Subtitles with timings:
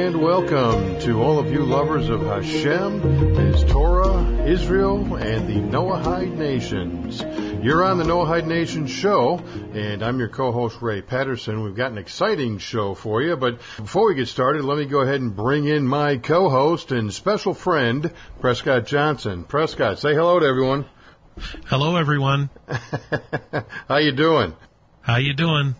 [0.04, 3.00] and welcome to all of you lovers of Hashem,
[3.36, 7.22] His Torah, Israel, and the Noahide nations.
[7.64, 9.38] You're on the Noahide Nation show,
[9.72, 11.62] and I'm your co-host Ray Patterson.
[11.62, 15.00] We've got an exciting show for you, but before we get started, let me go
[15.00, 18.12] ahead and bring in my co-host and special friend,
[18.42, 19.44] Prescott Johnson.
[19.44, 20.84] Prescott, say hello to everyone.
[21.64, 22.50] Hello, everyone.
[23.88, 24.54] How you doing?
[25.00, 25.76] How you doing?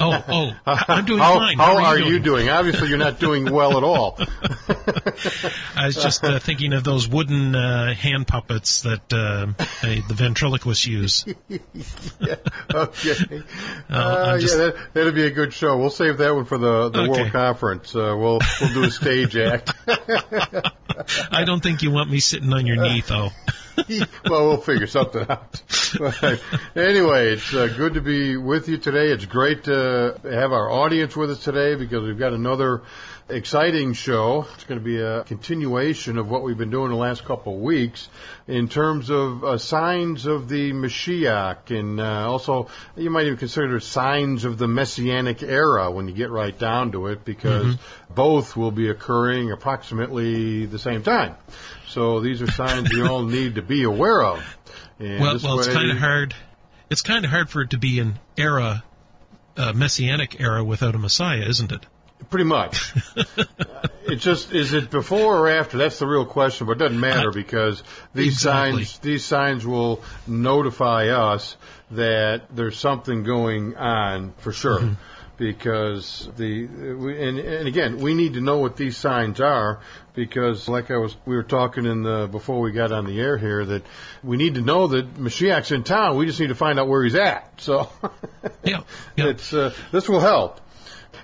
[0.00, 0.52] Oh, oh,
[0.88, 1.58] I'm doing how, fine.
[1.58, 2.14] How, are, are you, doing?
[2.14, 2.48] you doing?
[2.48, 4.18] Obviously, you're not doing well at all.
[5.76, 9.46] I was just uh, thinking of those wooden uh, hand puppets that uh,
[9.82, 11.24] the ventriloquists use.
[11.48, 12.36] yeah,
[12.72, 13.42] okay.
[13.88, 15.76] Uh, just- yeah, that, that'd be a good show.
[15.78, 17.10] We'll save that one for the, the Okay.
[17.10, 17.94] World Conference.
[17.94, 19.72] Uh, we'll we'll do a stage act.
[21.30, 23.30] I don't think you want me sitting on your knee, though.
[24.28, 25.62] well, we'll figure something out.
[25.98, 26.40] But
[26.74, 29.08] anyway, it's uh, good to be with you today.
[29.12, 29.74] It's great to
[30.24, 32.82] have our audience with us today because we've got another
[33.28, 34.46] exciting show.
[34.54, 37.60] It's going to be a continuation of what we've been doing the last couple of
[37.60, 38.08] weeks
[38.46, 43.80] in terms of uh, signs of the Mashiach and uh, also you might even consider
[43.80, 47.76] signs of the Messianic era when you get right down to it because
[48.14, 51.36] both will be occurring approximately the same time.
[51.88, 54.56] So these are signs you all need to be aware of.
[54.98, 56.34] And well, well, it's kind of hard.
[56.90, 58.84] It's kind of hard for it to be an era,
[59.56, 61.86] a messianic era without a Messiah, isn't it?
[62.30, 62.94] Pretty much.
[64.04, 65.76] it just is it before or after?
[65.78, 67.82] That's the real question, but it doesn't matter because
[68.14, 68.84] these Exactly.
[68.84, 71.56] signs these signs will notify us
[71.90, 74.78] that there's something going on for sure.
[74.78, 74.94] Mm-hmm.
[75.38, 79.80] Because the we, and, and again we need to know what these signs are
[80.14, 83.36] because like I was we were talking in the before we got on the air
[83.36, 83.84] here that
[84.24, 87.04] we need to know that Mashiach's in town we just need to find out where
[87.04, 87.90] he's at so
[88.64, 88.80] Yeah.
[89.16, 89.26] yeah.
[89.26, 90.60] it's uh, this will help.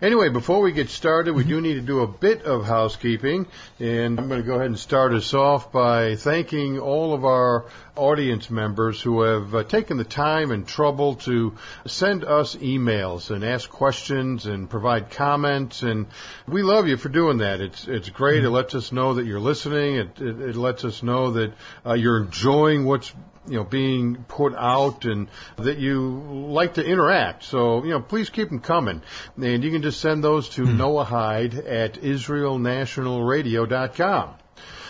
[0.02, 3.46] Anyway, before we get started, we do need to do a bit of housekeeping,
[3.78, 7.66] and I'm going to go ahead and start us off by thanking all of our
[7.94, 11.54] audience members who have uh, taken the time and trouble to
[11.86, 16.08] send us emails and ask questions and provide comments, and
[16.48, 17.60] we love you for doing that.
[17.60, 18.42] It's it's great.
[18.42, 19.94] It lets us know that you're listening.
[19.94, 21.52] It it, it lets us know that
[21.86, 23.12] uh, you're enjoying what's
[23.47, 27.42] you know, being put out and that you like to interact.
[27.44, 29.03] So, you know, please keep them coming.
[29.36, 34.34] And you can just send those to Noahide at IsraelNationalRadio.com.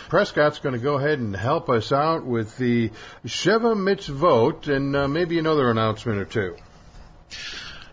[0.09, 2.91] Prescott's going to go ahead and help us out with the
[3.25, 6.55] Sheva Mitzvot and uh, maybe another announcement or two.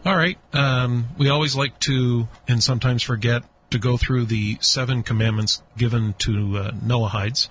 [0.04, 0.36] All right.
[0.52, 6.14] Um, we always like to, and sometimes forget, to go through the seven commandments given
[6.18, 7.48] to uh, Noahides,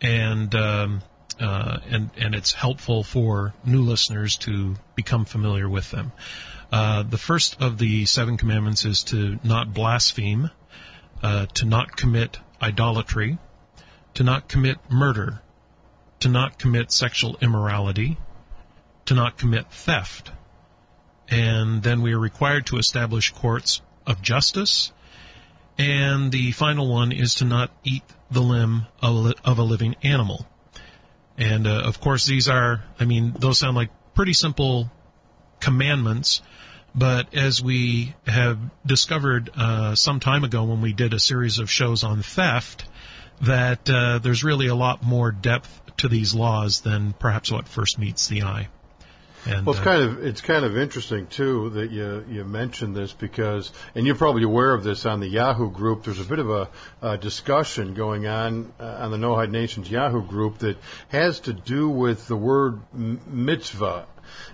[0.00, 1.02] and um,
[1.40, 6.12] uh, and and it's helpful for new listeners to become familiar with them.
[6.70, 10.50] Uh, the first of the seven commandments is to not blaspheme,
[11.22, 13.38] uh, to not commit idolatry,
[14.14, 15.40] to not commit murder,
[16.20, 18.18] to not commit sexual immorality,
[19.06, 20.30] to not commit theft
[21.30, 24.92] and then we are required to establish courts of justice.
[25.76, 30.46] And the final one is to not eat the limb of a living animal.
[31.38, 34.90] And uh, of course, these are, I mean, those sound like pretty simple
[35.60, 36.42] commandments,
[36.94, 41.70] but as we have discovered uh, some time ago when we did a series of
[41.70, 42.84] shows on theft,
[43.42, 47.98] that uh, there's really a lot more depth to these laws than perhaps what first
[47.98, 48.68] meets the eye.
[49.46, 52.96] And, Well, it's uh, kind of it's kind of interesting too that you you mentioned
[52.96, 56.04] this because, and you're probably aware of this on the Yahoo group.
[56.04, 56.68] There's a bit of a,
[57.00, 60.76] uh discussion going on uh, on the Noahide Nations Yahoo group that
[61.08, 64.06] has to do with the word m- mitzvah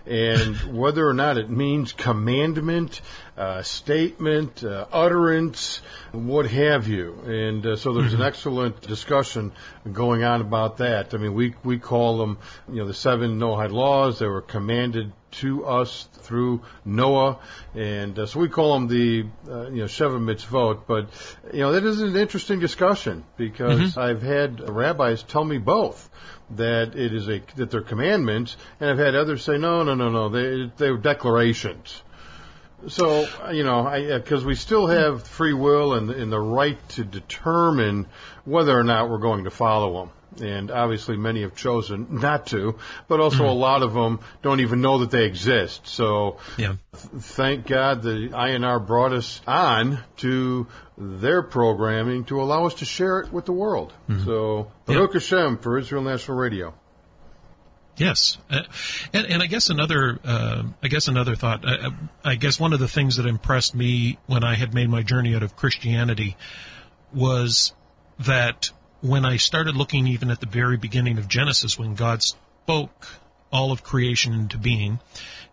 [0.06, 3.00] and whether or not it means commandment,
[3.36, 5.80] uh, statement, uh, utterance,
[6.12, 7.14] what have you.
[7.24, 9.52] And uh, so there's an excellent discussion
[9.90, 11.14] going on about that.
[11.14, 12.38] I mean, we we call them,
[12.68, 14.18] you know, the seven Noahide laws.
[14.18, 17.38] They were commanded to us through Noah,
[17.74, 20.82] and uh, so we call them the uh, you know Sheva Mitzvot.
[20.86, 21.08] But
[21.52, 26.08] you know that is an interesting discussion because I've had rabbis tell me both
[26.50, 30.10] that it is a that they're commandments, and I've had others say no, no, no,
[30.10, 32.02] no, they they're declarations.
[32.88, 38.06] So you know, because we still have free will and, and the right to determine
[38.44, 40.10] whether or not we're going to follow them.
[40.40, 42.76] And obviously many have chosen not to,
[43.08, 43.48] but also Mm.
[43.48, 45.86] a lot of them don't even know that they exist.
[45.86, 46.74] So Yeah.
[46.92, 50.66] thank God the INR brought us on to
[50.96, 53.92] their programming to allow us to share it with the world.
[54.24, 54.94] So, Yeah.
[54.94, 56.74] Baruch Hashem for Israel National Radio.
[57.96, 58.62] Yes, uh,
[59.12, 61.64] and and I guess another uh, I guess another thought.
[61.64, 61.90] I,
[62.24, 65.36] I guess one of the things that impressed me when I had made my journey
[65.36, 66.36] out of Christianity
[67.12, 67.72] was
[68.20, 68.70] that
[69.04, 73.06] when I started looking even at the very beginning of Genesis, when God spoke
[73.52, 74.98] all of creation into being,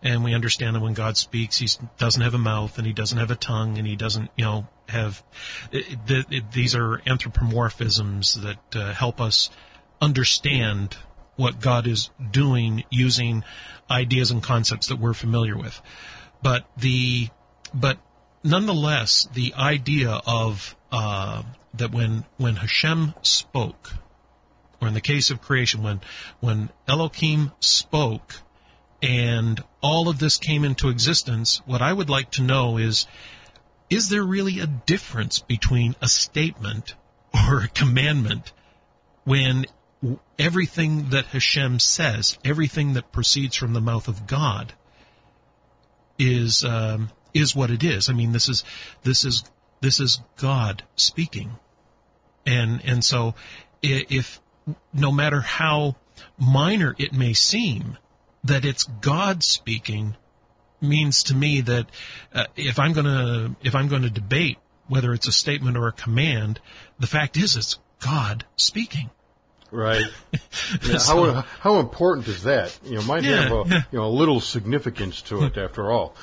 [0.02, 1.68] and we understand that when God speaks, He
[1.98, 4.66] doesn't have a mouth and He doesn't have a tongue and He doesn't, you know,
[4.88, 5.22] have.
[5.70, 9.50] It, it, it, these are anthropomorphisms that uh, help us
[10.00, 10.96] understand
[11.36, 13.44] what God is doing using
[13.90, 15.78] ideas and concepts that we're familiar with.
[16.42, 17.28] But the,
[17.74, 17.98] but
[18.42, 21.42] nonetheless, the idea of uh,
[21.74, 23.92] that when when Hashem spoke,
[24.80, 26.00] or in the case of creation, when
[26.40, 28.34] when Elohim spoke,
[29.02, 33.06] and all of this came into existence, what I would like to know is,
[33.90, 36.94] is there really a difference between a statement
[37.34, 38.52] or a commandment
[39.24, 39.66] when
[40.38, 44.72] everything that Hashem says, everything that proceeds from the mouth of God,
[46.18, 48.08] is um, is what it is.
[48.08, 48.64] I mean, this is
[49.02, 49.44] this is
[49.80, 51.50] this is God speaking,
[52.46, 53.34] and and so
[53.82, 54.40] if
[54.92, 55.96] no matter how
[56.38, 57.98] minor it may seem,
[58.44, 60.16] that it's God speaking
[60.80, 61.86] means to me that
[62.34, 64.58] uh, if I'm going to if I'm going to debate
[64.88, 66.60] whether it's a statement or a command,
[66.98, 69.10] the fact is it's God speaking.
[69.72, 70.04] Right.
[70.86, 72.78] Yeah, So- how how important is that?
[72.84, 73.82] You know, might Yeah, have a yeah.
[73.90, 76.14] you know a little significance to it after all.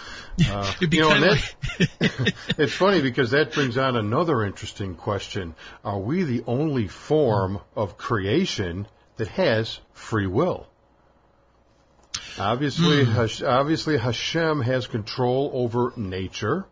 [0.49, 5.99] Uh, you know, and that, it's funny because that brings on another interesting question: Are
[5.99, 8.87] we the only form of creation
[9.17, 10.67] that has free will?
[12.37, 13.11] Obviously, Hmm.
[13.11, 16.65] Hash, obviously Hashem has control over nature.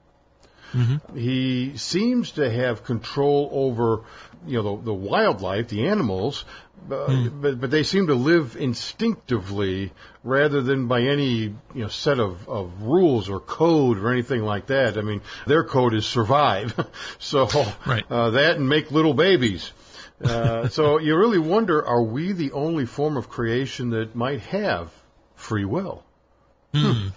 [0.73, 1.17] Mm-hmm.
[1.17, 4.01] He seems to have control over,
[4.45, 6.43] you know, the, the wildlife, the animals,
[6.87, 7.41] Hmm.
[7.41, 9.91] but but they seem to live instinctively
[10.23, 14.67] rather than by any you know set of, of rules or code or anything like
[14.67, 14.97] that.
[14.97, 16.73] I mean, their code is survive,
[17.19, 17.47] so
[17.85, 18.05] Right.
[18.09, 19.71] uh, that and make little babies.
[20.23, 24.91] Uh, so you really wonder: Are we the only form of creation that might have
[25.35, 26.03] free will?
[26.73, 27.09] Hmm.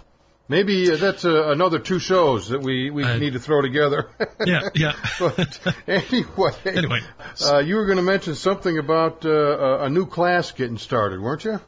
[0.47, 4.09] Maybe uh, that's uh, another two shows that we, we Uh, need to throw together.
[4.45, 4.93] yeah, yeah.
[5.19, 6.99] but anyway, Anyway.
[7.45, 11.45] uh, you were going to mention something about uh, a new class getting started, weren't
[11.45, 11.59] you?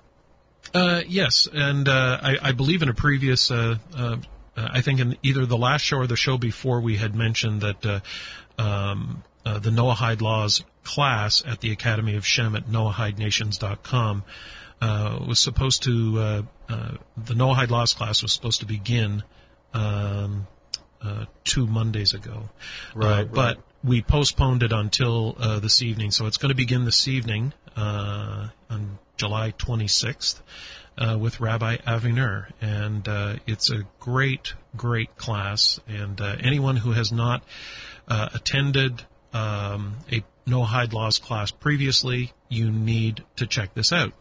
[0.73, 4.17] Uh, yes, and uh, I, I believe in a previous, uh, uh,
[4.55, 7.85] I think in either the last show or the show before, we had mentioned that
[7.85, 14.23] uh, um, uh, the Noahide Laws class at the Academy of Shem at noahidenations.com
[14.83, 19.23] uh, was supposed to, uh, uh, the Noahide Laws class was supposed to begin
[19.73, 20.47] um,
[21.01, 22.49] uh, two Mondays ago.
[22.93, 23.65] Right, Uh, but right.
[23.83, 28.47] we postponed it until uh, this evening, so it's going to begin this evening uh,
[28.69, 30.41] on July 26th
[30.97, 35.79] uh, with Rabbi Aviner, and uh, it's a great, great class.
[35.87, 37.43] And uh, anyone who has not
[38.07, 39.01] uh, attended
[39.33, 44.13] um, a Noahide Laws class previously, you need to check this out.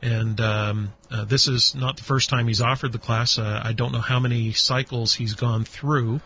[0.00, 3.38] And um, uh, this is not the first time he's offered the class.
[3.38, 6.20] Uh, I don't know how many cycles he's gone through.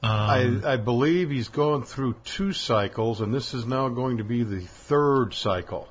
[0.00, 4.24] Um, I, I believe he's gone through two cycles, and this is now going to
[4.24, 5.88] be the third cycle.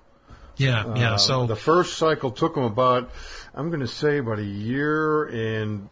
[0.55, 1.13] yeah, yeah.
[1.13, 3.09] Uh, So the first cycle took him about,
[3.53, 5.89] I'm going to say about a year and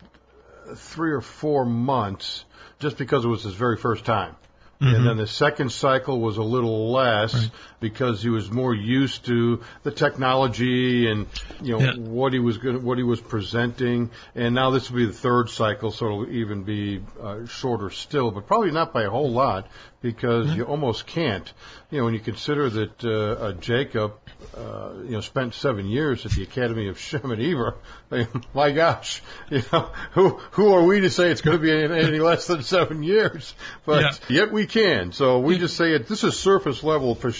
[0.75, 2.45] three or four months,
[2.79, 4.35] just because it was his very first time.
[4.81, 4.95] Mm-hmm.
[4.95, 7.49] And then the second cycle was a little less
[7.89, 11.27] because he was more used to the technology and
[11.61, 11.93] you know Yeah.
[11.97, 14.09] what he was going what he was presenting.
[14.33, 18.31] And now this will be the third cycle, so it'll even be uh, shorter still,
[18.31, 19.67] but probably not by a whole lot
[20.01, 21.51] because you almost can't.
[21.91, 23.09] You know, when you consider that uh,
[23.45, 24.13] uh, Jacob,
[24.55, 27.75] uh, you know, spent seven years at the Academy of Shem and Eber.
[28.11, 31.61] I mean, my gosh, you know, who who are we to say it's going to
[31.63, 33.53] be any, any less than seven years?
[33.85, 34.11] But Yeah.
[34.41, 35.11] yet we can.
[35.11, 36.07] So we just say it.
[36.07, 37.31] This is surface level for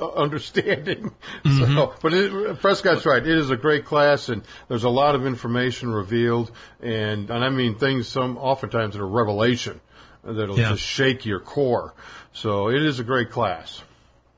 [0.00, 1.12] understanding.
[1.44, 3.22] So, but it, Prescott's right.
[3.22, 6.50] It is a great class, and there's a lot of information revealed,
[6.80, 9.80] and and I mean things some oftentimes that are revelation
[10.24, 10.70] that'll Yeah.
[10.70, 11.94] just shake your core.
[12.32, 13.80] So it is a great class.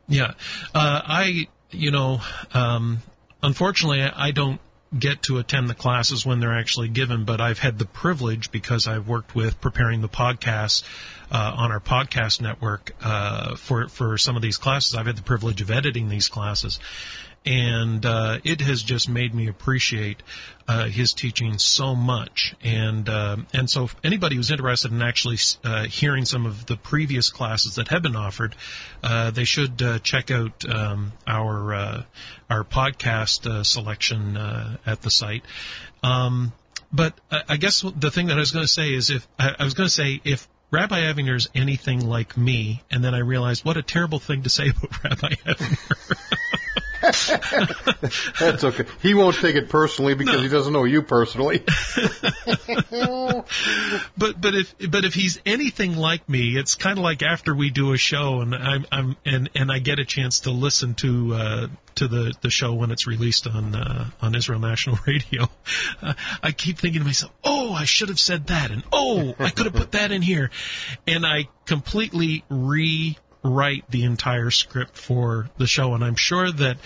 [0.07, 0.33] Yeah,
[0.75, 2.21] uh, I you know,
[2.55, 2.99] um,
[3.43, 4.61] unfortunately, I don't
[4.97, 8.87] get to attend the classes when they're actually given, but I've had the privilege because
[8.87, 10.83] I've worked with preparing the podcasts
[11.31, 14.95] uh, on our podcast network uh, for for some of these classes.
[14.95, 16.79] I've had the privilege of editing these classes,
[17.45, 20.23] and uh, it has just made me appreciate
[20.67, 22.55] uh, his teaching so much.
[22.63, 27.31] And uh, and so, anybody who's interested in actually uh, hearing some of the previous
[27.31, 28.55] classes that have been offered,
[29.03, 32.05] uh, they should uh, check out um, our
[32.51, 34.37] our podcast selection
[34.87, 35.45] at the site.
[36.03, 36.53] Um,
[36.91, 39.75] but I guess the thing that I was going to say is if I was
[39.75, 43.79] going to say if Rabbi Aviner is anything like me, and then I realized what
[43.79, 46.58] a terrible thing to say about Rabbi Aviner.
[48.41, 48.85] That's okay.
[49.03, 50.43] He won't take it personally because no.
[50.43, 51.59] he doesn't know you personally.
[54.17, 57.71] but but if but if he's anything like me, it's kind of like after we
[57.71, 61.35] do a show and I'm I'm and and I get a chance to listen to
[61.35, 65.49] uh, to the the show when it's released on uh, on Israel National Radio.
[66.03, 69.51] Uh, I keep thinking to myself, "Oh, I should have said that," and "Oh, I
[69.51, 70.51] could have put that in here,"
[71.07, 73.17] and I completely re
[73.49, 75.95] write the entire script for the show.
[75.95, 76.79] And I'm sure that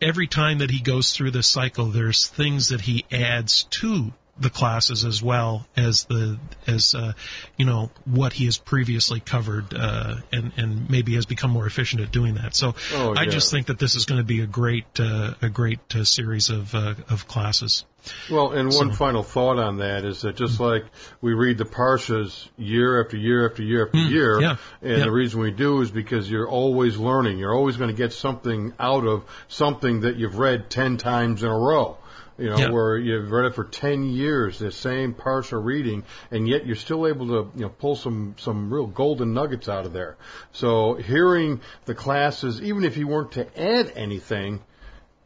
[0.00, 4.50] every time that he goes through this cycle, there's things that he adds to the
[4.50, 7.12] classes as well as the as uh,
[7.56, 12.00] you know what he has previously covered uh, and and maybe has become more efficient
[12.02, 12.54] at doing that.
[12.54, 13.20] So oh, yeah.
[13.20, 16.04] I just think that this is going to be a great uh, a great uh,
[16.04, 17.84] series of uh, of classes.
[18.30, 20.64] Well, and one so, final thought on that is that just mm-hmm.
[20.64, 20.84] like
[21.20, 25.04] we read the parshas year after year after year after mm, year, yeah, and yeah.
[25.04, 27.38] the reason we do is because you're always learning.
[27.38, 31.50] You're always going to get something out of something that you've read ten times in
[31.50, 31.98] a row
[32.38, 32.70] you know, yeah.
[32.70, 37.06] where you've read it for 10 years, the same parsha reading, and yet you're still
[37.06, 40.16] able to, you know, pull some, some real golden nuggets out of there.
[40.52, 44.60] So hearing the classes, even if you weren't to add anything,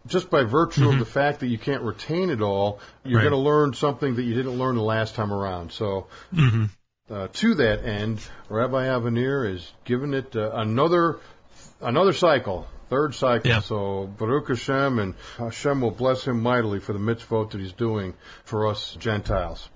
[0.06, 0.92] just by virtue mm-hmm.
[0.94, 3.28] of the fact that you can't retain it all, you're right.
[3.28, 5.72] going to learn something that you didn't learn the last time around.
[5.72, 6.66] So, mm-hmm.
[7.12, 11.18] uh, to that end, Rabbi Aviner is giving it uh, another
[11.80, 13.50] another cycle third cycle.
[13.50, 13.60] Yeah.
[13.60, 18.14] So Baruch Hashem, and Hashem will bless him mightily for the mitzvot that he's doing
[18.44, 19.68] for us Gentiles.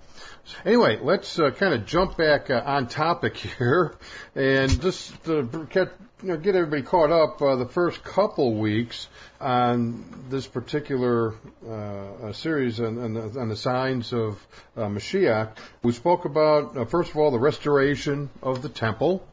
[0.65, 3.95] Anyway, let's uh, kind of jump back uh, on topic here
[4.35, 7.41] and just uh, get, you know, get everybody caught up.
[7.41, 9.09] Uh, the first couple weeks
[9.41, 11.35] on this particular
[11.67, 17.11] uh, series on, on, the, on, the, signs of uh, Mashiach, we spoke about, first
[17.11, 19.27] of all, the restoration of the temple.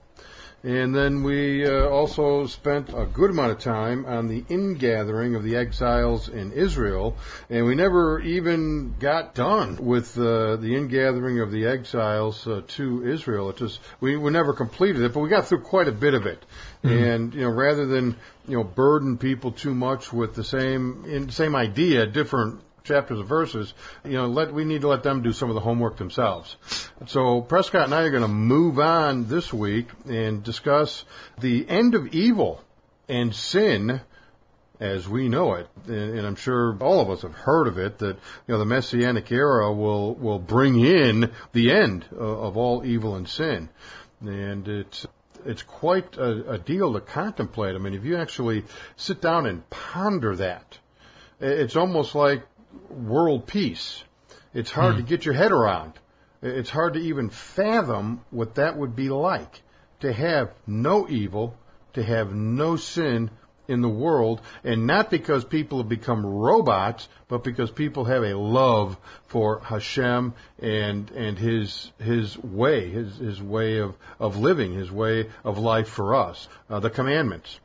[0.64, 5.44] And then we uh, also spent a good amount of time on the ingathering of
[5.44, 7.16] the exiles in Israel,
[7.50, 13.08] and we never even got done with uh, the ingathering of the exiles uh, to
[13.08, 13.52] Israel.
[13.52, 16.26] It just we, we never completed it, but we got through quite a bit of
[16.26, 16.44] it.
[16.84, 17.04] Mm-hmm.
[17.04, 18.16] And you know, rather than
[18.48, 23.28] you know burden people too much with the same in, same idea, different chapters of
[23.28, 26.56] verses, you know, let, we need to let them do some of the homework themselves.
[27.08, 31.06] So Prescott and I are going to move on this week and discuss
[31.40, 32.64] the end of evil
[33.08, 34.02] and sin
[34.80, 38.16] as we know it, and, I'm sure all of us have heard of it, that
[38.16, 43.28] you know the messianic era will will bring in the end of all evil and
[43.28, 43.70] sin,
[44.22, 45.08] and it's
[45.46, 47.76] it's quite a, a deal to contemplate.
[47.76, 48.66] I mean, if you actually
[48.96, 50.78] sit down and ponder that,
[51.40, 52.44] it's almost like
[52.90, 54.04] world peace.
[54.54, 55.02] It's hard hmm.
[55.02, 55.94] to get your head around.
[56.42, 59.62] It's hard to even fathom what that would be like
[60.02, 61.58] to have no evil,
[61.94, 63.32] to have no sin
[63.68, 68.38] in the world, and not because people have become robots, but because people have a
[68.38, 74.92] love for Hashem and and His His way, His His way of of living, His
[74.92, 77.60] way of life for us, uh, the commandments.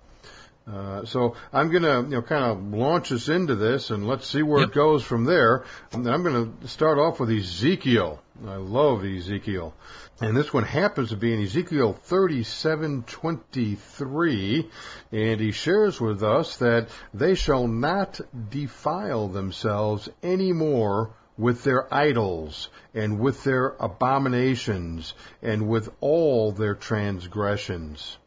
[0.66, 4.26] Uh, so I'm going to, you know, kind of launch us into this, and let's
[4.26, 4.68] see where yep.
[4.68, 5.64] it goes from there.
[5.90, 8.22] And I'm going to start off with Ezekiel.
[8.46, 9.74] I love Ezekiel,
[10.20, 14.68] and this one happens to be in Ezekiel 37:23,
[15.12, 21.92] and he shares with us that they shall not defile themselves any more with their
[21.92, 28.18] idols and with their abominations and with all their transgressions.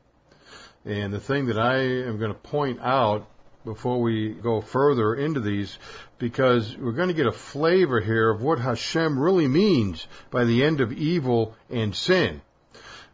[0.86, 3.28] And the thing that I am going to point out
[3.64, 5.80] before we go further into these,
[6.20, 10.64] because we're going to get a flavor here of what Hashem really means by the
[10.64, 12.42] end of evil and sin.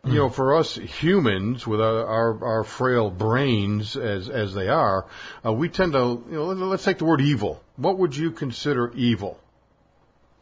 [0.04, 5.06] You know, for us humans with our, our, our frail brains as, as they are,
[5.46, 7.62] uh, we tend to, you know, let's take the word evil.
[7.76, 9.40] What would you consider evil?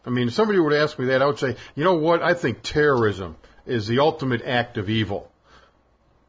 [0.05, 2.23] I mean, if somebody would ask me that, I would say, you know what?
[2.23, 5.28] I think terrorism is the ultimate act of evil.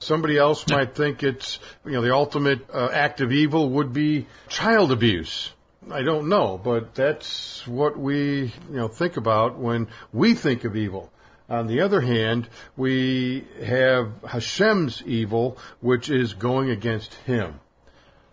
[0.01, 4.27] Somebody else might think it's, you know, the ultimate uh, act of evil would be
[4.49, 5.53] child abuse.
[5.91, 10.75] I don't know, but that's what we, you know, think about when we think of
[10.75, 11.13] evil.
[11.51, 17.61] On the other hand, we have Hashem's evil, which is going against him.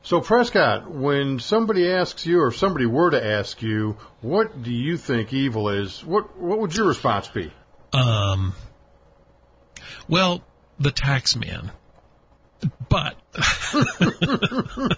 [0.04, 4.96] So Prescott, when somebody asks you, or somebody were to ask you, what do you
[4.96, 6.02] think evil is?
[6.06, 7.52] What what would your response be?
[7.92, 8.54] Um.
[10.08, 10.44] Well,
[10.80, 11.72] the tax man.
[12.90, 13.16] But.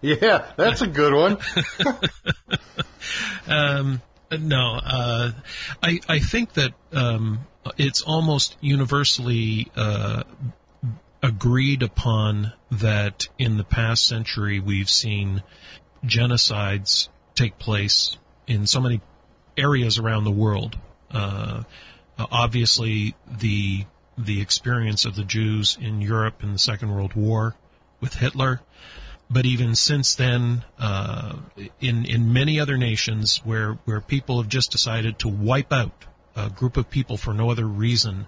[0.00, 1.38] yeah, that's a good one.
[3.48, 5.30] um, no, uh,
[5.82, 10.24] I I think that um, it's almost universally uh,
[11.22, 15.42] agreed upon that in the past century we've seen
[16.04, 19.00] genocides take place in so many
[19.56, 20.78] areas around the world.
[21.10, 21.62] Uh,
[22.18, 23.84] obviously, the
[24.18, 27.54] the experience of the Jews in Europe in the Second World War
[28.00, 28.60] with Hitler,
[29.28, 31.36] but even since then, uh,
[31.80, 36.04] in in many other nations where where people have just decided to wipe out
[36.36, 38.26] a group of people for no other reason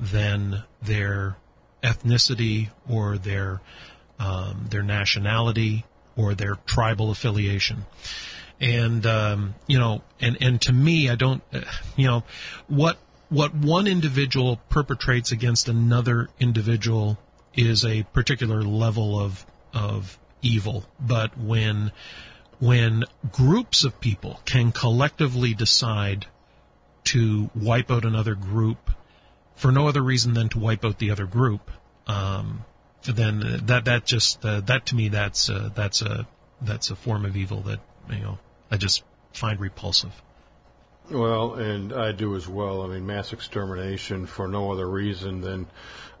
[0.00, 1.36] than their
[1.82, 3.60] ethnicity or their
[4.18, 5.84] um, their nationality
[6.16, 7.86] or their tribal affiliation.
[8.60, 11.60] And um, you know, and and to me, I don't, uh,
[11.96, 12.24] you know,
[12.68, 12.98] what
[13.32, 17.18] what one individual perpetrates against another individual
[17.54, 20.84] is a particular level of of evil.
[21.00, 21.92] But when
[22.58, 26.26] when groups of people can collectively decide
[27.04, 28.90] to wipe out another group
[29.56, 31.70] for no other reason than to wipe out the other group,
[32.06, 32.64] um,
[33.02, 36.26] then that that just uh, that to me that's uh, that's a
[36.60, 38.38] that's a form of evil that you know
[38.70, 40.12] I just find repulsive.
[41.10, 42.82] Well, and I do as well.
[42.82, 45.66] I mean, mass extermination for no other reason than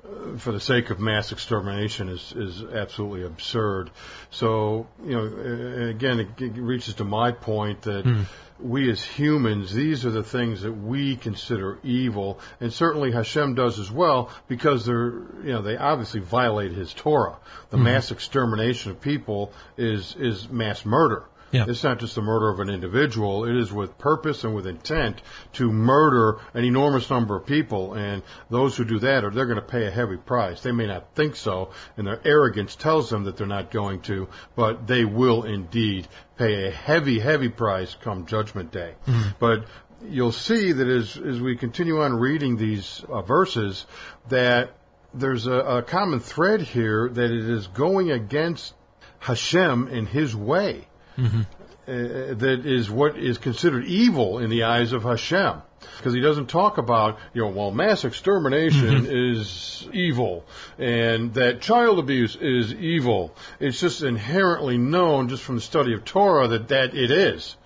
[0.04, 3.90] uh, for the sake of mass extermination is is absolutely absurd.
[4.30, 8.04] So, you know, again, it, it reaches to my point that.
[8.04, 8.26] Mm
[8.62, 13.78] we as humans, these are the things that we consider evil, and certainly Hashem does
[13.78, 15.12] as well because they're,
[15.42, 17.36] you know, they obviously violate His Torah.
[17.70, 17.84] The mm-hmm.
[17.84, 21.24] mass extermination of people is is mass murder.
[21.52, 21.66] Yeah.
[21.68, 23.44] It's not just the murder of an individual.
[23.44, 25.20] It is with purpose and with intent
[25.54, 27.92] to murder an enormous number of people.
[27.92, 30.62] And those who do that are, they're going to pay a heavy price.
[30.62, 34.28] They may not think so, and their arrogance tells them that they're not going to,
[34.56, 38.94] but they will indeed pay a heavy, heavy price come judgment day.
[39.06, 39.30] Mm-hmm.
[39.38, 39.66] But
[40.08, 43.84] you'll see that as, as we continue on reading these uh, verses,
[44.30, 44.74] that
[45.12, 48.72] there's a, a common thread here that it is going against
[49.18, 50.88] Hashem in his way.
[51.16, 51.42] Mm-hmm.
[51.84, 55.62] Uh, that is what is considered evil in the eyes of Hashem.
[55.96, 59.32] Because he doesn't talk about, you know, well, mass extermination mm-hmm.
[59.34, 60.44] is evil
[60.78, 63.34] and that child abuse is evil.
[63.58, 67.56] It's just inherently known just from the study of Torah that that it is.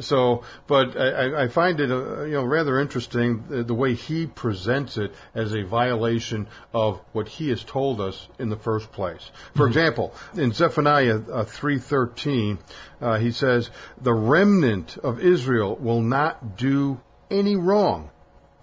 [0.00, 4.26] So, but I, I find it, uh, you know, rather interesting the, the, way he
[4.26, 9.30] presents it as a violation of what he has told us in the first place.
[9.54, 9.68] For mm-hmm.
[9.68, 12.58] example, in Zephaniah uh, 3:13,
[13.00, 13.70] uh, he says,
[14.02, 18.10] "The remnant of Israel will not do any wrong,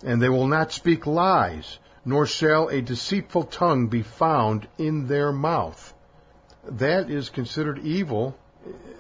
[0.03, 5.31] and they will not speak lies, nor shall a deceitful tongue be found in their
[5.31, 5.93] mouth."
[6.67, 8.37] That is considered evil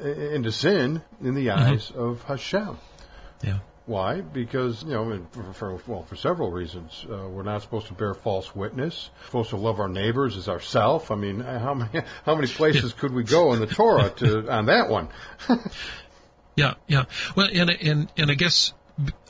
[0.01, 1.73] into sin in the mm-hmm.
[1.73, 1.99] eyes mm-hmm.
[1.99, 2.77] of Hashem.
[3.43, 3.59] Yeah.
[3.85, 4.21] Why?
[4.21, 7.05] Because you know, for, for, well, for several reasons.
[7.07, 9.11] Uh, we're not supposed to bear false witness.
[9.19, 11.11] We're supposed to love our neighbors as ourself.
[11.11, 14.65] I mean, how many how many places could we go in the Torah to on
[14.65, 15.09] that one?
[16.55, 17.05] yeah, yeah.
[17.35, 18.73] Well, and and and I guess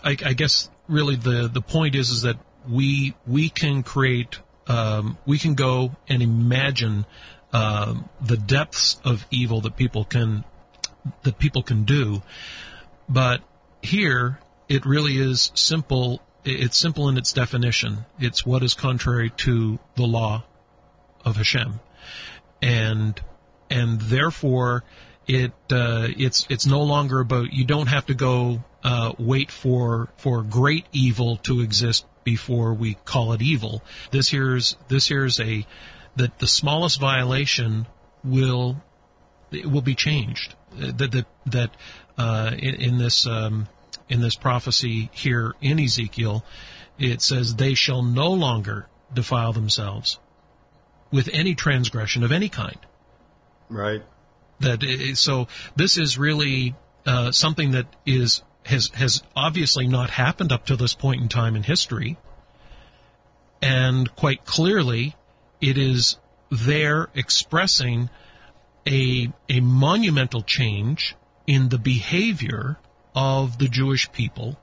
[0.04, 2.38] I, I guess really the the point is is that
[2.70, 7.06] we we can create um, we can go and imagine
[7.56, 10.44] um, the depths of evil that people can
[11.24, 12.22] that people can do.
[13.08, 13.42] But
[13.82, 16.22] here, it really is simple.
[16.44, 18.06] It's simple in its definition.
[18.20, 20.44] It's what is contrary to the law
[21.24, 21.80] of Hashem,
[22.62, 23.20] and
[23.70, 24.84] and therefore
[25.26, 30.10] it uh, it's it's no longer about you don't have to go uh, wait for
[30.18, 33.82] for great evil to exist before we call it evil.
[34.12, 35.66] This here's this here's a
[36.16, 37.88] that the smallest violation
[38.24, 38.82] will
[39.52, 41.72] will be changed that that that
[42.18, 43.68] uh, in, in, this um,
[44.10, 46.44] in this prophecy here in Ezekiel,
[46.98, 50.20] it says they shall no longer defile themselves
[51.12, 52.78] with any transgression of any kind.
[53.70, 54.04] Right.
[54.62, 54.82] That
[55.16, 56.76] so this is really
[57.06, 61.56] uh, something that is has has obviously not happened up to this point in time
[61.56, 62.18] in history,
[63.62, 65.16] and quite clearly,
[65.62, 66.18] it is
[66.52, 68.10] there expressing
[68.88, 71.16] a, a monumental change
[71.48, 72.78] in the behavior
[73.16, 74.58] of the Jewish people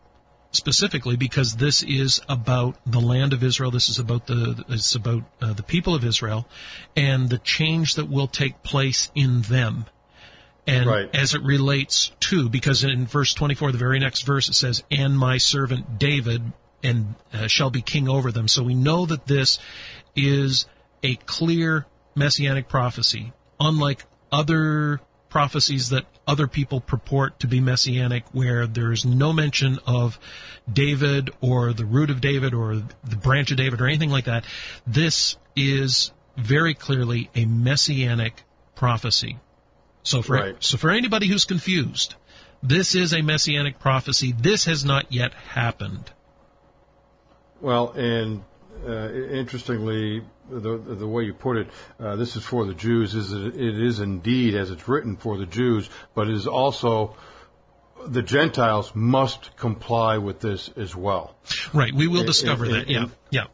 [0.52, 3.70] specifically because this is about the land of Israel.
[3.70, 6.46] This is about the it's about uh, the people of Israel
[6.94, 9.87] and the change that will take place in them.
[10.64, 11.11] And right.
[11.12, 15.18] as it relates to, because in verse 24, the very next verse, it says, "And
[15.18, 16.52] my servant David
[16.85, 19.59] and uh, shall be king over them." So we know that this
[20.14, 20.66] is
[21.03, 28.67] a clear messianic prophecy, unlike other prophecies that other people purport to be messianic, where
[28.67, 30.19] there's no mention of
[30.71, 34.45] David or the root of David or the branch of David or anything like that.
[34.87, 38.43] This is very clearly a messianic
[38.75, 39.38] prophecy.
[40.03, 40.57] So for Right.
[40.61, 42.15] so for anybody who's confused,
[42.62, 44.33] this is a messianic prophecy.
[44.33, 46.11] This has not yet happened.
[47.61, 48.43] Well, and
[48.87, 50.23] uh, interestingly,
[50.61, 51.69] the the way you put it,
[52.01, 53.15] uh, this is for the Jews.
[53.15, 57.17] Is it, it is indeed as it's written for the Jews, but it is also
[58.07, 61.35] the Gentiles must comply with this as well.
[61.73, 61.95] Right.
[61.95, 62.88] We will discover and- that.
[62.91, 63.03] Yeah.
[63.03, 63.45] and- Yeah.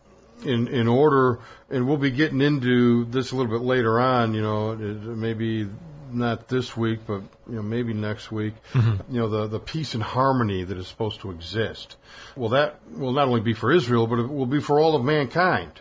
[0.45, 4.35] in in order, and we'll be getting into this a little bit later on.
[4.35, 5.69] You know, maybe
[6.11, 8.55] not this week, but you know, maybe next week.
[8.75, 11.97] You know, the the peace and harmony that is supposed to exist.
[12.37, 15.05] Well, that will not only be for Israel, but it will be for all of
[15.05, 15.73] mankind.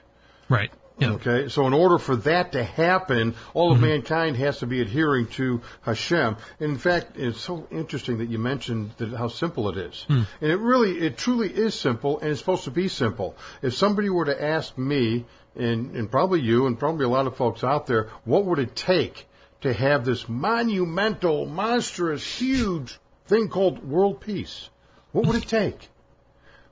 [0.49, 0.71] Right.
[0.99, 1.11] Yeah.
[1.11, 3.87] Okay, so in order for that to happen, all of mm-hmm.
[3.87, 6.37] mankind has to be adhering to Hashem.
[6.59, 10.05] And in fact, it's so interesting that you mentioned that how simple it is.
[10.07, 10.23] Hmm.
[10.41, 13.35] And it really, it truly is simple, and it's supposed to be simple.
[13.61, 17.37] If somebody were to ask me, and, and probably you, and probably a lot of
[17.37, 19.27] folks out there, what would it take
[19.61, 24.69] to have this monumental, monstrous, huge thing called world peace?
[25.11, 25.89] What would it take?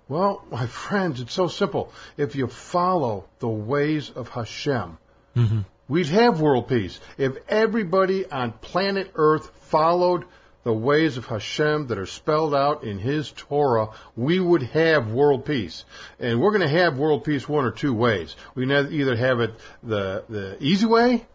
[0.08, 1.92] Well, my friends, it's so simple.
[2.16, 4.98] If you follow the ways of Hashem,
[5.36, 5.60] mm-hmm.
[5.88, 7.00] we'd have world peace.
[7.18, 10.26] If everybody on planet Earth followed
[10.64, 15.46] the ways of Hashem that are spelled out in His Torah, we would have world
[15.46, 15.86] peace.
[16.20, 18.36] And we're going to have world peace one or two ways.
[18.54, 21.26] We can either have it the, the easy way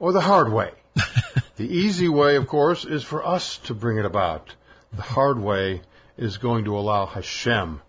[0.00, 0.70] or the hard way.
[1.56, 4.52] the easy way, of course, is for us to bring it about.
[4.92, 5.82] The hard way
[6.16, 7.80] is going to allow Hashem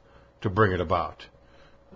[0.42, 1.26] to bring it about.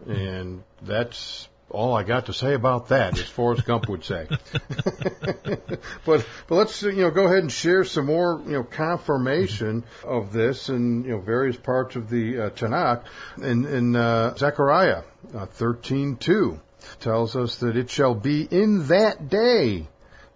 [0.07, 4.27] And that's all I got to say about that, as Forrest Gump would say.
[6.05, 10.33] but but let's you know go ahead and share some more you know confirmation of
[10.33, 13.03] this in you know various parts of the uh, Tanakh.
[13.37, 15.03] In in uh, Zechariah
[15.35, 16.59] uh, thirteen two
[16.99, 19.87] tells us that it shall be in that day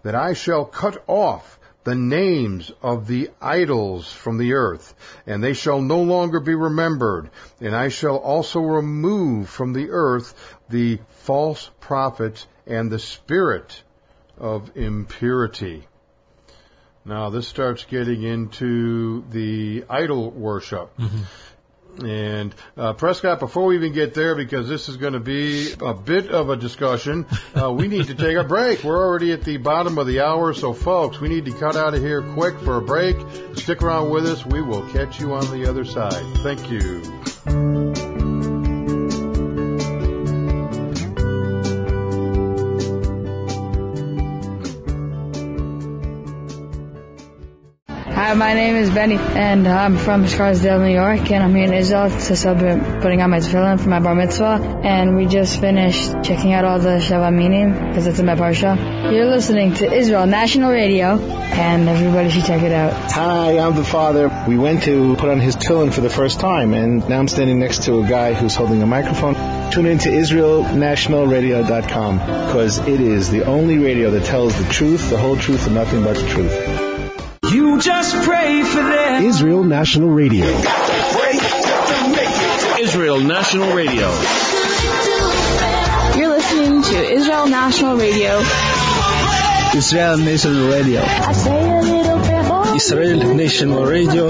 [0.04, 4.94] that I shall cut off the names of the idols from the earth,
[5.26, 7.30] and they shall no longer be remembered.
[7.60, 10.34] And I shall also remove from the earth
[10.70, 13.84] the false prophets and the spirit
[14.38, 15.88] of impurity.
[17.06, 20.96] Now this starts getting into the idol worship.
[20.98, 21.24] Mm-hmm.
[22.00, 25.94] And uh, Prescott, before we even get there, because this is going to be a
[25.94, 27.26] bit of a discussion,
[27.56, 28.84] uh, we need to take a break.
[28.84, 31.94] We're already at the bottom of the hour, so folks, we need to cut out
[31.94, 33.16] of here quick for a break.
[33.56, 34.46] Stick around with us.
[34.46, 36.24] We will catch you on the other side.
[36.38, 38.13] Thank you.
[48.34, 51.74] Hi, my name is Benny, and I'm from Scarsdale, New York, and I'm here in
[51.76, 54.82] Israel to celebrate putting on my tefillin for my bar mitzvah.
[54.84, 58.76] And we just finished checking out all the Shavaminim because it's in my parsha.
[59.12, 62.94] You're listening to Israel National Radio, and everybody should check it out.
[63.12, 64.32] Hi, I'm the father.
[64.48, 67.60] We went to put on his tefillin for the first time, and now I'm standing
[67.60, 69.36] next to a guy who's holding a microphone.
[69.70, 75.20] Tune in to IsraelNationalRadio.com because it is the only radio that tells the truth, the
[75.20, 76.93] whole truth, and nothing but the truth.
[77.54, 79.24] You just pray for them.
[79.26, 80.46] Israel National Radio.
[82.80, 84.10] Israel National Radio.
[86.18, 88.40] You're listening to Israel National Radio.
[89.76, 91.02] Israel National Radio.
[91.04, 94.30] I say a little prayer for Israel National Radio.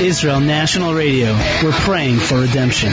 [0.00, 1.32] Israel National Radio.
[1.64, 2.92] We're praying for redemption.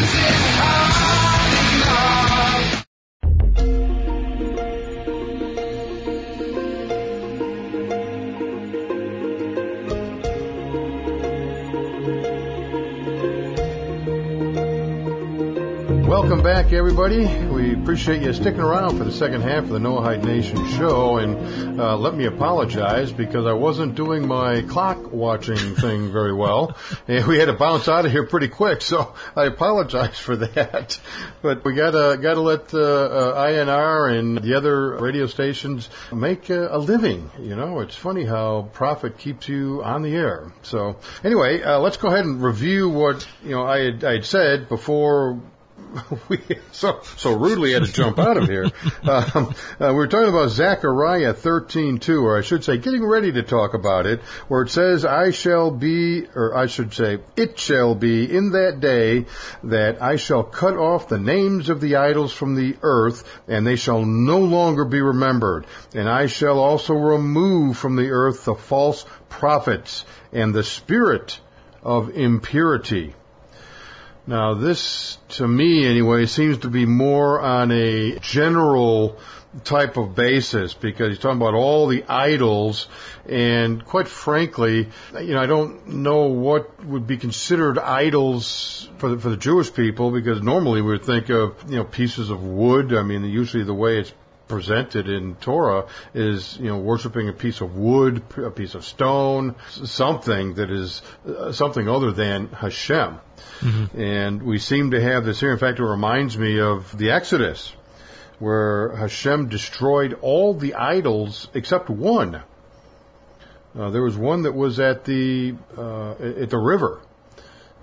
[16.88, 17.26] Everybody.
[17.48, 21.17] We appreciate you sticking around for the second half of the Noahide Nation show.
[21.17, 26.78] And uh, let me apologize because I wasn't doing my clock watching thing very well.
[27.08, 28.82] And we had to bounce out of here pretty quick.
[28.82, 31.00] So I apologize for that.
[31.41, 36.76] But we gotta, gotta let uh, uh, INR and the other radio stations make a,
[36.76, 37.32] a living.
[37.39, 40.52] You know, it's funny how profit keeps you on the air.
[40.63, 44.26] So anyway, uh, let's go ahead and review what, you know, I had, I had
[44.26, 45.39] said before
[46.29, 46.39] we
[46.71, 48.69] so so rudely had to jump out of here.
[49.03, 53.31] Um, uh, we were talking about Zechariah thirteen two, or I should say, getting ready
[53.33, 57.59] to talk about it, where it says, "I shall be," or I should say, "It
[57.59, 59.25] shall be in that day
[59.63, 63.75] that I shall cut off the names of the idols from the earth, and they
[63.75, 69.05] shall no longer be remembered, and I shall also remove from the earth the false
[69.29, 71.39] prophets and the spirit
[71.83, 73.13] of impurity."
[74.27, 79.17] Now, this, to me anyway, seems to be more on a general
[79.63, 82.88] type of basis because he's talking about all the idols
[83.27, 89.19] and quite frankly, you know, I don't know what would be considered idols for the,
[89.19, 92.93] for the Jewish people because normally we would think of, you know, pieces of wood.
[92.93, 94.11] I mean, usually the way it's
[94.47, 99.55] presented in Torah is, you know, worshiping a piece of wood, a piece of stone,
[99.69, 103.19] something that is uh, something other than Hashem.
[103.60, 103.99] Mm-hmm.
[103.99, 105.51] And we seem to have this here.
[105.51, 107.73] In fact, it reminds me of the Exodus,
[108.39, 112.41] where Hashem destroyed all the idols except one.
[113.77, 117.01] Uh, there was one that was at the uh, at the river,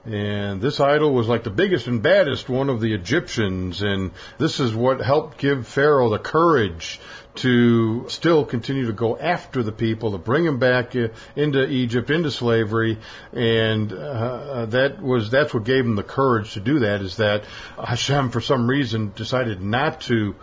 [0.05, 4.59] and this idol was like the biggest and baddest one of the Egyptians, and this
[4.59, 7.01] is what helped give Pharaoh the courage
[7.37, 12.11] to still continue to go after the people, to bring them back uh, into Egypt,
[12.11, 12.99] into slavery,
[13.33, 17.01] and uh, that was that's what gave them the courage to do that.
[17.01, 17.45] Is that
[17.83, 20.35] Hashem, for some reason, decided not to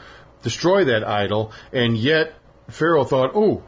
[0.42, 2.34] destroy that idol, and yet
[2.70, 3.62] Pharaoh thought, "Oh,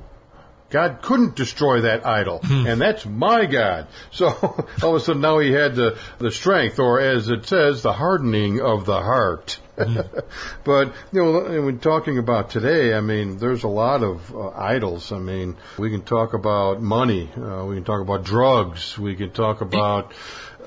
[0.71, 2.65] God couldn't destroy that idol, hmm.
[2.65, 3.87] and that's my God.
[4.11, 4.27] So
[4.81, 7.93] all of a sudden now he had the, the strength, or as it says, the
[7.93, 9.59] hardening of the heart.
[9.77, 9.99] Hmm.
[10.63, 15.11] but you know, when talking about today, I mean, there's a lot of uh, idols.
[15.11, 19.31] I mean, we can talk about money, uh, we can talk about drugs, we can
[19.31, 20.13] talk about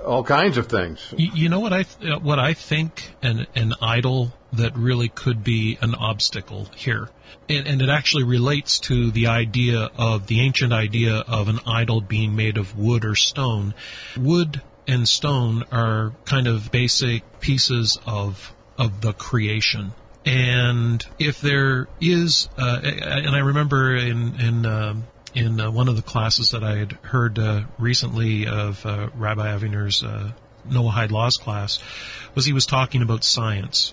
[0.04, 1.14] all kinds of things.
[1.16, 5.42] You know what I th- uh, what I think an an idol that really could
[5.42, 7.08] be an obstacle here,
[7.48, 12.00] and, and, it actually relates to the idea of the ancient idea of an idol
[12.00, 13.74] being made of wood or stone.
[14.16, 19.92] Wood and stone are kind of basic pieces of of the creation.
[20.26, 25.96] And if there is, uh, and I remember in in um, in uh, one of
[25.96, 30.32] the classes that I had heard uh, recently of uh, Rabbi Aviner's uh,
[30.68, 31.80] Noahide Laws class,
[32.34, 33.92] was he was talking about science.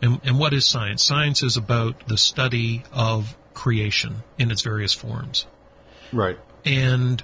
[0.00, 1.02] And, and what is science?
[1.02, 5.46] Science is about the study of creation in its various forms.
[6.12, 6.38] Right.
[6.64, 7.22] And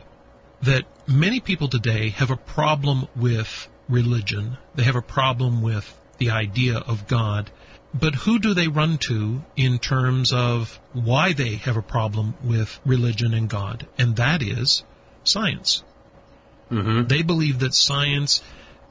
[0.63, 4.59] that many people today have a problem with religion.
[4.75, 5.87] They have a problem with
[6.19, 7.51] the idea of God
[7.95, 12.81] but who do they run to in terms of why they have a problem with
[12.85, 13.87] religion and God?
[13.97, 14.83] And that is
[15.23, 15.85] science.
[16.71, 17.07] Mm-hmm.
[17.07, 18.43] They believe that science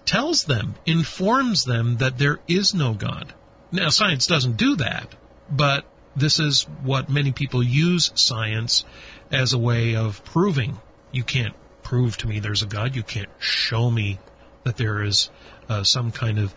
[0.05, 3.33] tells them, informs them that there is no God.
[3.71, 5.13] Now, science doesn't do that,
[5.51, 5.85] but
[6.15, 8.85] this is what many people use science
[9.31, 10.79] as a way of proving.
[11.11, 12.95] You can't prove to me there's a God.
[12.95, 14.19] You can't show me
[14.63, 15.29] that there is
[15.67, 16.53] uh, some kind of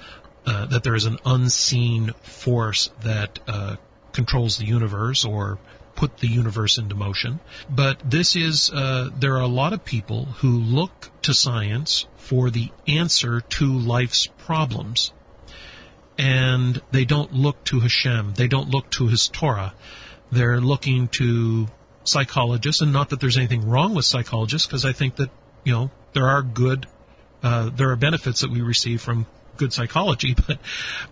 [0.47, 3.77] uh, that there is an unseen force that uh,
[4.13, 5.59] controls the universe or
[5.97, 7.41] put the universe into motion.
[7.69, 12.51] But this is, uh, there are a lot of people who look to science for
[12.51, 15.13] the answer to life's problems.
[16.19, 18.35] And they don't look to Hashem.
[18.35, 19.75] They don't look to His Torah.
[20.31, 21.67] They're looking to
[22.05, 25.31] psychologists, and not that there's anything wrong with psychologists, because I think that,
[25.65, 26.87] you know, there are good,
[27.43, 29.27] uh, there are benefits that we receive from
[29.57, 30.59] good psychology, but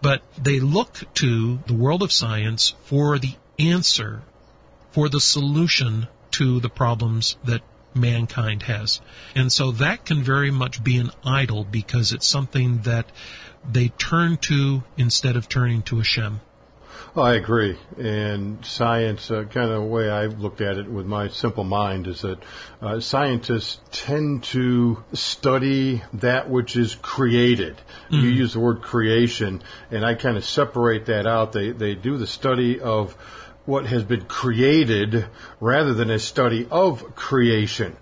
[0.02, 4.22] but they look to the world of science for the answer,
[4.92, 7.62] for the solution to the problems that
[7.94, 9.00] mankind has.
[9.34, 13.06] And so that can very much be an idol because it's something that
[13.70, 16.40] they turn to instead of turning to Hashem.
[17.16, 17.78] I agree.
[17.96, 22.08] And science, uh, kind of the way I've looked at it with my simple mind,
[22.08, 22.38] is that
[22.82, 27.76] uh, scientists tend to study that which is created.
[27.76, 28.16] Mm-hmm.
[28.16, 31.52] You use the word creation, and I kind of separate that out.
[31.52, 33.12] They they do the study of
[33.64, 35.24] what has been created
[35.60, 37.96] rather than a study of creation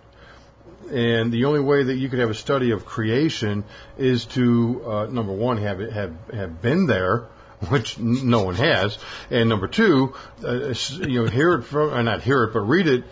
[0.90, 3.64] and the only way that you could have a study of creation
[3.96, 7.29] is to uh, number one have it have have been there,
[7.68, 8.98] which no one has,
[9.31, 12.87] and number two, uh, you know, hear it from, or not hear it, but read
[12.87, 13.05] it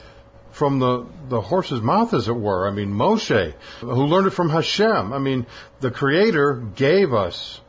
[0.52, 2.66] from the, the horse's mouth, as it were.
[2.66, 5.12] I mean, Moshe, who learned it from Hashem.
[5.12, 5.46] I mean,
[5.80, 7.60] the Creator gave us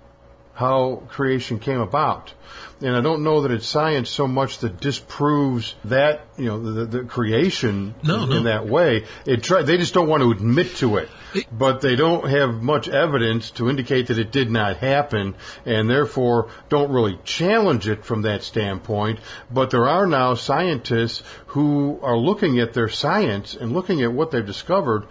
[0.53, 2.33] how creation came about.
[2.83, 6.85] And I don't know that it's science so much that disproves that, you know, the,
[6.85, 8.35] the creation no, in, no.
[8.37, 9.05] in that way.
[9.25, 11.09] It try, they just don't want to admit to it.
[11.35, 15.89] It- But they don't have much evidence to indicate that it did not happen and
[15.89, 19.19] therefore don't really challenge it from that standpoint.
[19.51, 24.31] But there are now scientists who are looking at their science and looking at what
[24.31, 25.05] they've discovered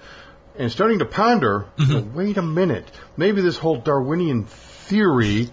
[0.58, 5.48] and starting to ponder, you know, wait a minute, maybe this whole Darwinian theory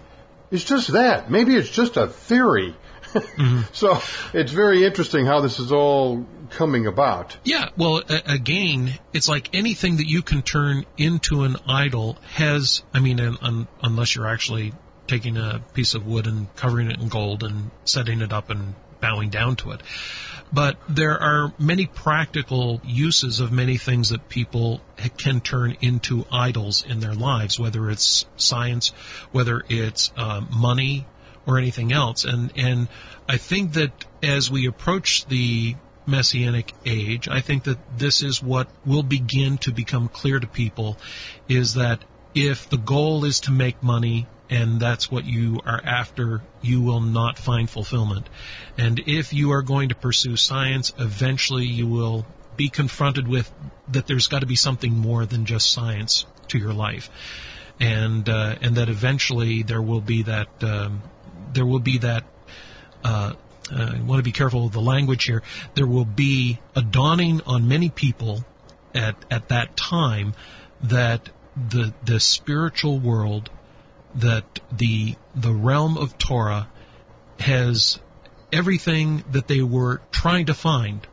[0.50, 1.30] is just that.
[1.30, 2.74] Maybe it's just a theory.
[3.12, 3.62] Mm-hmm.
[3.72, 3.98] So
[4.34, 7.36] it's very interesting how this is all coming about.
[7.44, 12.82] Yeah, well, a- again, it's like anything that you can turn into an idol has,
[12.92, 14.74] I mean, un- un- unless you're actually
[15.06, 18.74] taking a piece of wood and covering it in gold and setting it up and
[19.00, 19.82] bowing down to it.
[20.52, 24.80] But there are many practical uses of many things that people
[25.18, 28.88] can turn into idols in their lives, whether it's science,
[29.30, 31.06] whether it's uh, money,
[31.48, 32.24] or anything else.
[32.24, 32.88] And and
[33.28, 35.74] I think that as we approach the
[36.06, 40.98] messianic age, I think that this is what will begin to become clear to people
[41.48, 46.42] is that if the goal is to make money and that's what you are after,
[46.62, 48.28] you will not find fulfillment.
[48.76, 53.50] And if you are going to pursue science, eventually you will be confronted with
[53.88, 57.10] that there's got to be something more than just science to your life.
[57.80, 61.02] And uh, and that eventually there will be that um,
[61.52, 62.24] there will be that
[63.04, 63.34] uh,
[63.70, 65.42] uh, I want to be careful of the language here.
[65.74, 68.44] There will be a dawning on many people
[68.94, 70.34] at at that time
[70.82, 71.28] that
[71.70, 73.50] the the spiritual world,
[74.18, 76.68] that the the realm of Torah
[77.38, 78.00] has
[78.52, 81.06] everything that they were trying to find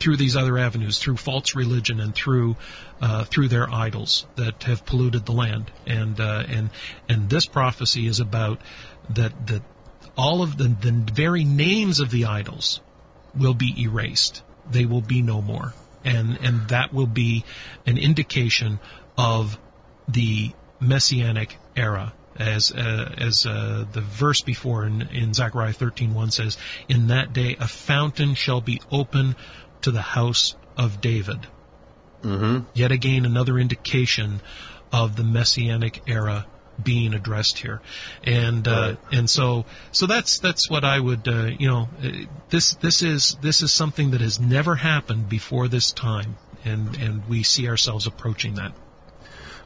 [0.00, 2.56] through these other avenues, through false religion and through
[3.00, 5.70] uh, through their idols that have polluted the land.
[5.86, 6.70] And uh, and
[7.08, 8.60] and this prophecy is about
[9.10, 9.62] that that
[10.16, 12.80] all of the the very names of the idols
[13.34, 14.42] will be erased.
[14.70, 15.72] They will be no more.
[16.04, 17.44] And and that will be
[17.86, 18.80] an indication
[19.16, 19.58] of
[20.06, 26.58] the messianic era as uh, as uh, the verse before in, in Zechariah 13:1 says,
[26.88, 29.36] "In that day a fountain shall be open
[29.82, 31.46] to the house of David."
[32.22, 32.64] Mm-hmm.
[32.74, 34.40] Yet again, another indication
[34.92, 36.46] of the messianic era
[36.82, 37.80] being addressed here,
[38.24, 38.98] and uh, Right.
[39.18, 42.08] and so so that's that's what I would uh, you know uh,
[42.50, 47.28] this this is this is something that has never happened before this time, and and
[47.28, 48.72] we see ourselves approaching that.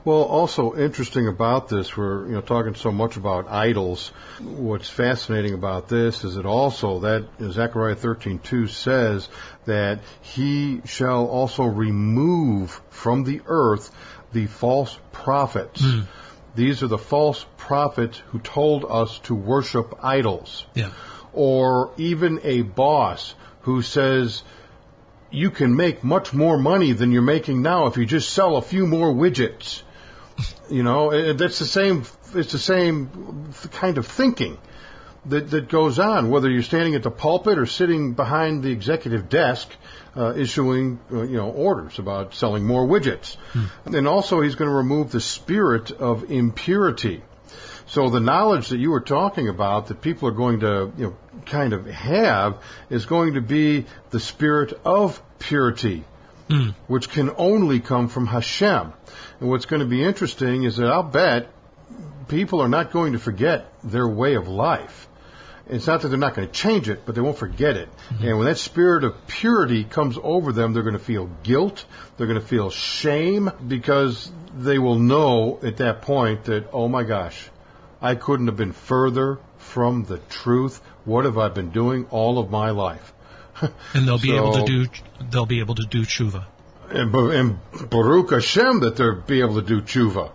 [0.04, 4.08] Well, also interesting about this, we're you know talking so much about idols.
[4.40, 9.28] What's fascinating about this is that also that Zechariah 13:2 says
[9.66, 13.90] that he shall also remove from the earth
[14.32, 15.82] the false prophets.
[15.82, 16.00] Hmm.
[16.54, 20.66] These are the false prophets who told us to worship idols.
[20.74, 20.90] Yeah.
[21.32, 24.42] Or even a boss who says
[25.30, 28.62] you can make much more money than you're making now if you just sell a
[28.62, 29.82] few more widgets.
[30.70, 32.04] You know, that's the same.
[32.34, 34.58] It's the same kind of thinking
[35.26, 39.28] that that goes on, whether you're standing at the pulpit or sitting behind the executive
[39.28, 39.68] desk,
[40.16, 43.36] uh, issuing uh, you know orders about selling more widgets.
[43.86, 47.22] And also, he's going to remove the spirit of impurity.
[47.86, 51.16] So the knowledge that you were talking about that people are going to, you know,
[51.46, 52.58] kind of have
[52.90, 56.04] is going to be the spirit of purity,
[56.50, 56.70] Hmm.
[56.86, 58.94] which can only come from Hashem.
[59.40, 61.50] And what's going to be interesting is that I'll bet
[62.26, 65.08] people are not going to forget their way of life.
[65.68, 67.90] It's not that they're not going to change it, but they won't forget it.
[67.90, 68.24] Mm-hmm.
[68.24, 71.84] And when that spirit of purity comes over them, they're going to feel guilt.
[72.16, 77.02] They're going to feel shame because they will know at that point that, oh my
[77.02, 77.50] gosh,
[78.00, 80.80] I couldn't have been further from the truth.
[81.04, 83.12] What have I been doing all of my life?
[83.94, 84.86] And they'll be able to do
[85.30, 86.44] they'll be able to do tshuva.
[86.90, 90.32] and, and Baruch Hashem that they'll be able to do tshuva.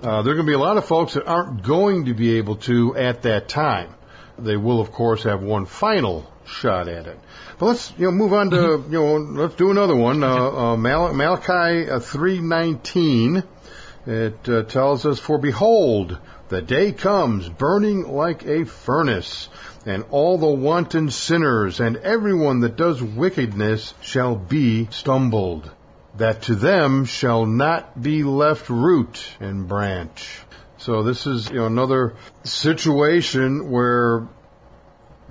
[0.00, 2.36] Uh, there are going to be a lot of folks that aren't going to be
[2.38, 3.92] able to at that time.
[4.38, 7.18] They will, of course, have one final shot at it.
[7.58, 10.22] But let's you know move on to you know let's do another one.
[10.22, 13.42] Uh, uh, Mal- Malachi uh, three nineteen.
[14.06, 16.16] It uh, tells us, "For behold,
[16.48, 19.48] the day comes, burning like a furnace."
[19.88, 25.70] And all the wanton sinners and everyone that does wickedness shall be stumbled.
[26.16, 30.40] that to them shall not be left root and branch.
[30.76, 34.28] So this is you know another situation where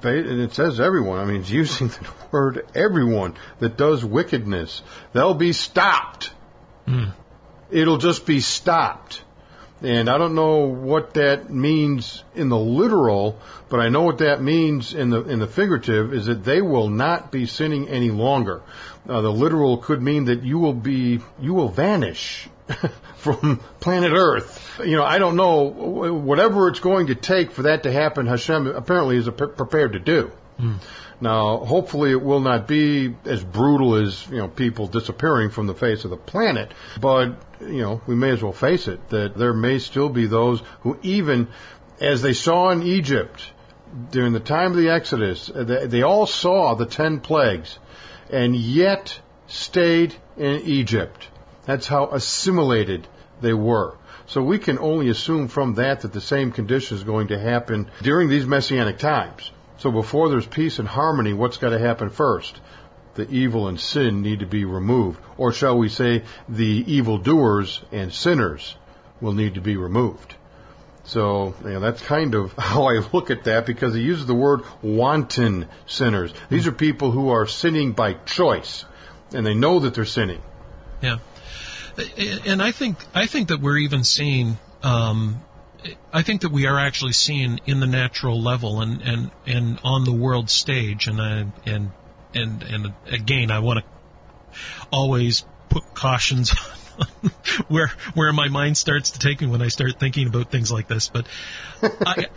[0.04, 1.20] and it says everyone.
[1.20, 4.82] I mean, it's using the word everyone that does wickedness.
[5.14, 6.32] They'll be stopped.
[6.88, 7.14] Mm.
[7.70, 9.22] It'll just be stopped.
[9.82, 14.42] And I don't know what that means in the literal, but I know what that
[14.42, 18.64] means in the in the figurative is that they will not be sinning any longer.
[19.08, 22.50] Uh, the literal could mean that you will be you will vanish
[23.18, 24.82] from planet Earth.
[24.84, 28.26] You know, I don't know whatever it's going to take for that to happen.
[28.26, 30.32] Hashem apparently is prepared to do.
[30.60, 30.80] Mm.
[31.20, 35.76] Now, hopefully, it will not be as brutal as you know people disappearing from the
[35.76, 39.54] face of the planet, but you know we may as well face it that there
[39.54, 41.48] may still be those who, even
[42.00, 43.52] as they saw in Egypt
[44.12, 47.80] during the time of the Exodus, they, they all saw the ten plagues,
[48.30, 51.28] and yet stayed in Egypt.
[51.66, 53.08] That's how assimilated
[53.42, 53.96] they were.
[54.28, 57.90] So we can only assume from that that the same condition is going to happen
[58.02, 59.52] during these messianic times.
[59.78, 62.60] So before there's peace and harmony, what's got to happen first?
[63.16, 65.20] The evil and sin need to be removed.
[65.38, 68.76] Or shall we say, the evildoers and sinners
[69.22, 70.36] will need to be removed.
[71.08, 74.36] So you know, that's kind of how I look at that because he uses the
[74.36, 76.34] word wanton sinners.
[76.50, 78.86] These are people who are sinning by choice,
[79.34, 80.42] and they know that they're sinning.
[81.02, 81.18] Yeah,
[82.46, 85.42] and I think I think that we're even seeing um,
[86.12, 90.04] I think that we are actually seeing in the natural level and and and on
[90.04, 91.92] the world stage, and I, and
[92.34, 93.86] and and again, I want to
[94.92, 96.52] always put cautions
[97.68, 100.88] where where my mind starts to take me when I start thinking about things like
[100.88, 101.10] this.
[101.10, 101.28] But
[102.06, 102.28] I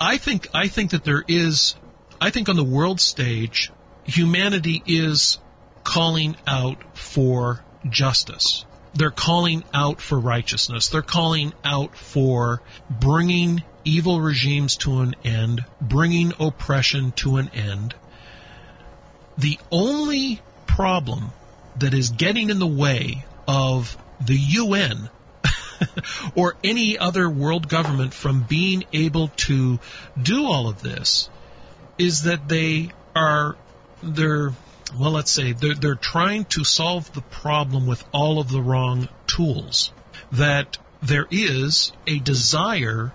[0.00, 1.74] I think I think that there is
[2.20, 3.70] I think on the world stage,
[4.04, 5.38] humanity is
[5.84, 8.64] calling out for justice.
[8.96, 10.88] They're calling out for righteousness.
[10.88, 17.94] They're calling out for bringing evil regimes to an end, bringing oppression to an end.
[19.38, 21.30] The only problem
[21.78, 25.10] that is getting in the way of the UN
[26.34, 29.78] or any other world government from being able to
[30.20, 31.28] do all of this
[31.98, 33.56] is that they are
[34.02, 34.52] they're
[34.94, 39.08] well, let's say they're, they're trying to solve the problem with all of the wrong
[39.26, 39.92] tools.
[40.32, 43.12] That there is a desire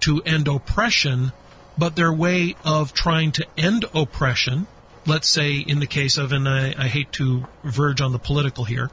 [0.00, 1.32] to end oppression,
[1.78, 4.66] but their way of trying to end oppression,
[5.06, 8.64] let's say in the case of, and I, I hate to verge on the political
[8.64, 8.90] here,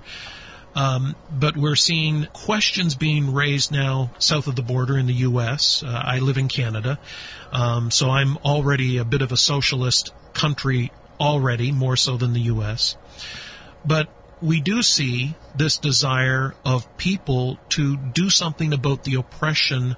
[0.75, 5.83] um, but we're seeing questions being raised now south of the border in the U.S.
[5.83, 6.97] Uh, I live in Canada,
[7.51, 12.41] um, so I'm already a bit of a socialist country already, more so than the
[12.41, 12.97] U.S.
[13.85, 14.09] But
[14.41, 19.95] we do see this desire of people to do something about the oppression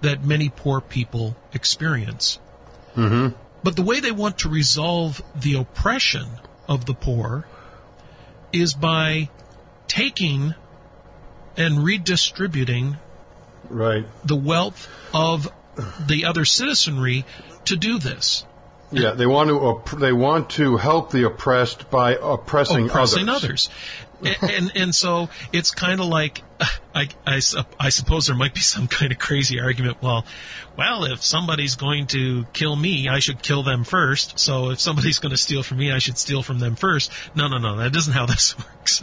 [0.00, 2.38] that many poor people experience.
[2.94, 3.36] Mm-hmm.
[3.62, 6.26] But the way they want to resolve the oppression
[6.68, 7.46] of the poor
[8.52, 9.28] is by
[9.86, 10.54] taking
[11.56, 12.96] and redistributing
[13.68, 14.06] right.
[14.24, 15.52] the wealth of
[16.06, 17.24] the other citizenry
[17.66, 18.44] to do this.
[18.92, 23.68] Yeah, they want to they want to help the oppressed by oppressing, oppressing others.
[24.22, 24.38] others.
[24.42, 26.42] and, and, and so it's kind of like
[26.94, 27.40] I, I,
[27.78, 30.02] I suppose there might be some kind of crazy argument.
[30.02, 30.26] Well,
[30.76, 34.38] well, if somebody's going to kill me, I should kill them first.
[34.38, 37.12] So if somebody's going to steal from me, I should steal from them first.
[37.34, 39.02] No, no, no, that isn't how this works.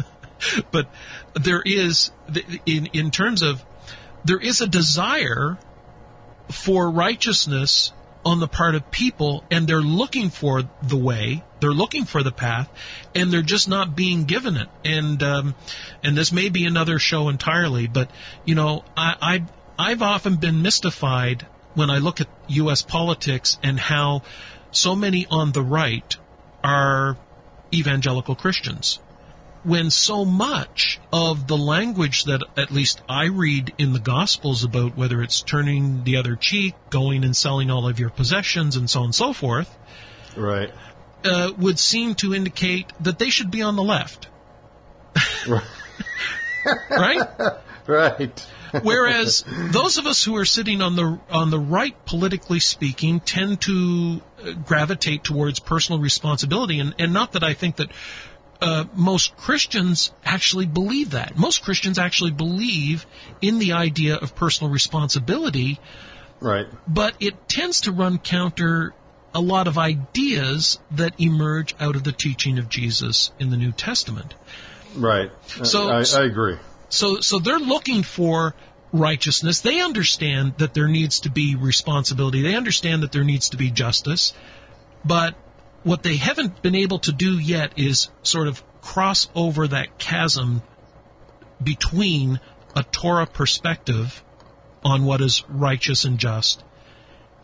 [0.71, 0.89] but
[1.33, 2.11] there is
[2.65, 3.63] in in terms of
[4.25, 5.57] there is a desire
[6.51, 7.91] for righteousness
[8.27, 12.31] on the part of people and they're looking for the way they're looking for the
[12.31, 12.67] path
[13.15, 15.55] and they're just not being given it and um,
[16.03, 18.11] and this may be another show entirely but
[18.43, 22.81] you know I, I I've often been mystified when I look at U.S.
[22.81, 24.23] politics and how
[24.71, 26.17] so many on the right
[26.65, 27.15] are
[27.73, 28.99] evangelical Christians
[29.67, 34.95] when so much of the language that at least I read in the Gospels about
[34.95, 38.99] whether it's turning the other cheek, going and selling all of your possessions, and so
[38.99, 39.69] on and so forth,
[40.37, 40.71] right,
[41.25, 44.29] uh, would seem to indicate that they should be on the left.
[46.89, 47.27] right?
[47.87, 48.47] Right.
[48.83, 53.61] Whereas those of us who are sitting on the on the right, politically speaking, tend
[53.61, 57.91] to uh, gravitate towards personal responsibility, and, and not that I think that
[58.61, 61.37] uh, most Christians actually believe that.
[61.37, 63.05] Most Christians actually believe
[63.41, 65.79] in the idea of personal responsibility.
[66.39, 66.67] Right.
[66.87, 68.93] But it tends to run counter
[69.33, 73.71] a lot of ideas that emerge out of the teaching of Jesus in the New
[73.71, 74.33] Testament.
[74.95, 75.31] Right.
[75.63, 76.57] So I, I agree.
[76.89, 78.55] So so they're looking for
[78.91, 79.61] righteousness.
[79.61, 82.41] They understand that there needs to be responsibility.
[82.41, 84.33] They understand that there needs to be justice.
[85.05, 85.35] But
[85.87, 90.61] what they haven't been able to do yet is sort of cross over that chasm
[91.63, 92.41] between
[92.75, 94.21] a Torah perspective
[94.83, 96.61] on what is righteous and just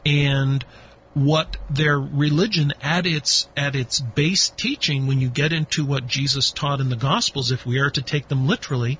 [0.06, 0.66] and
[1.14, 6.52] what their religion at its at its base teaching when you get into what Jesus
[6.52, 9.00] taught in the gospels if we are to take them literally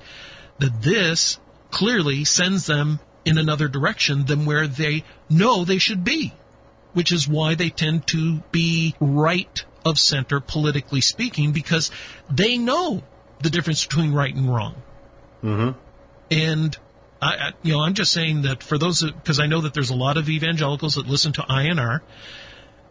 [0.58, 1.38] that this
[1.70, 6.32] clearly sends them in another direction than where they know they should be
[6.94, 11.90] which is why they tend to be right of center politically speaking because
[12.30, 13.02] they know
[13.42, 14.74] the difference between right and wrong
[15.44, 15.78] Mm-hmm.
[16.30, 16.78] and
[17.20, 19.94] I, you know, I'm just saying that for those because I know that there's a
[19.94, 22.00] lot of evangelicals that listen to INR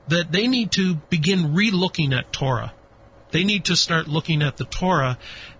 [0.07, 2.73] that they need to begin re-looking at Torah.
[3.31, 5.17] They need to start looking at the Torah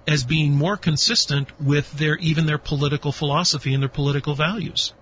[0.08, 4.94] as being more consistent with their even their political philosophy and their political values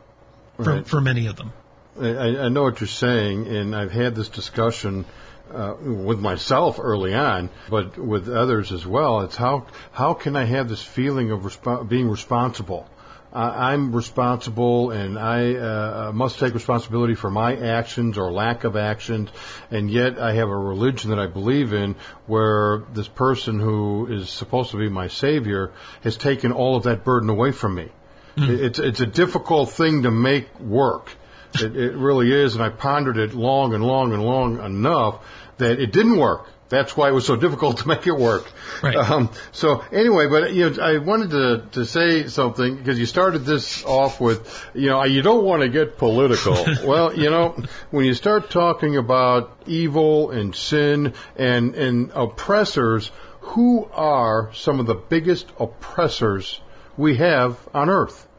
[0.57, 1.51] for, for many of them.
[1.99, 5.05] I, I know what you're saying, and I've had this discussion
[5.53, 9.21] uh, with myself early on, but with others as well.
[9.21, 12.87] It's how how can I have this feeling of respo- being responsible?
[13.33, 18.75] I I'm responsible, and I uh, must take responsibility for my actions or lack of
[18.77, 19.29] actions,
[19.69, 21.95] and yet I have a religion that I believe in,
[22.27, 25.71] where this person who is supposed to be my savior
[26.03, 27.89] has taken all of that burden away from me.
[28.37, 31.11] It's it's a difficult thing to make work.
[31.55, 35.25] It, it really is, and I pondered it long and long and long enough
[35.57, 36.47] that it didn't work.
[36.71, 38.49] That's why it was so difficult to make it work.
[38.81, 38.95] Right.
[38.95, 43.39] Um, so anyway, but you know, I wanted to to say something because you started
[43.39, 46.53] this off with, you know, you don't want to get political.
[46.85, 53.89] well, you know, when you start talking about evil and sin and and oppressors, who
[53.91, 56.61] are some of the biggest oppressors
[56.95, 58.29] we have on earth?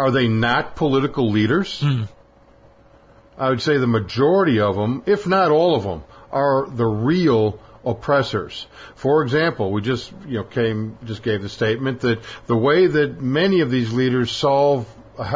[0.00, 1.80] Are they not political leaders?
[1.80, 2.04] Hmm.
[3.36, 7.60] I would say the majority of them, if not all of them, are the real
[7.84, 8.66] oppressors.
[8.94, 13.20] For example, we just you know came just gave the statement that the way that
[13.20, 14.86] many of these leaders solve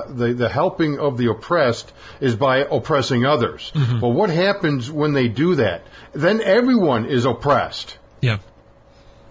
[0.08, 3.70] the, the helping of the oppressed is by oppressing others.
[3.74, 4.00] Mm-hmm.
[4.00, 5.82] Well, what happens when they do that?
[6.14, 7.98] Then everyone is oppressed.
[8.22, 8.38] Yeah.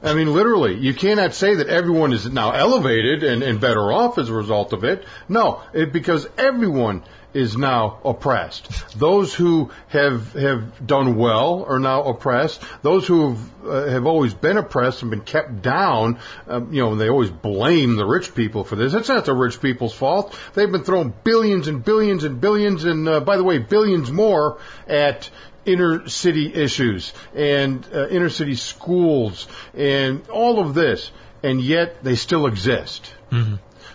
[0.04, 4.18] I mean, literally, you cannot say that everyone is now elevated and, and better off
[4.18, 5.06] as a result of it.
[5.30, 8.70] No, it, because everyone is now oppressed.
[9.00, 12.64] Those who have have done well are now oppressed.
[12.82, 16.96] Those who have, uh, have always been oppressed and been kept down, um, you know,
[16.96, 18.94] they always blame the rich people for this.
[18.94, 20.38] It's not the rich people's fault.
[20.54, 24.60] They've been throwing billions and billions and billions, and uh, by the way, billions more
[24.88, 25.30] at
[25.66, 31.12] inner city issues and uh, inner city schools and all of this,
[31.42, 33.14] and yet they still exist.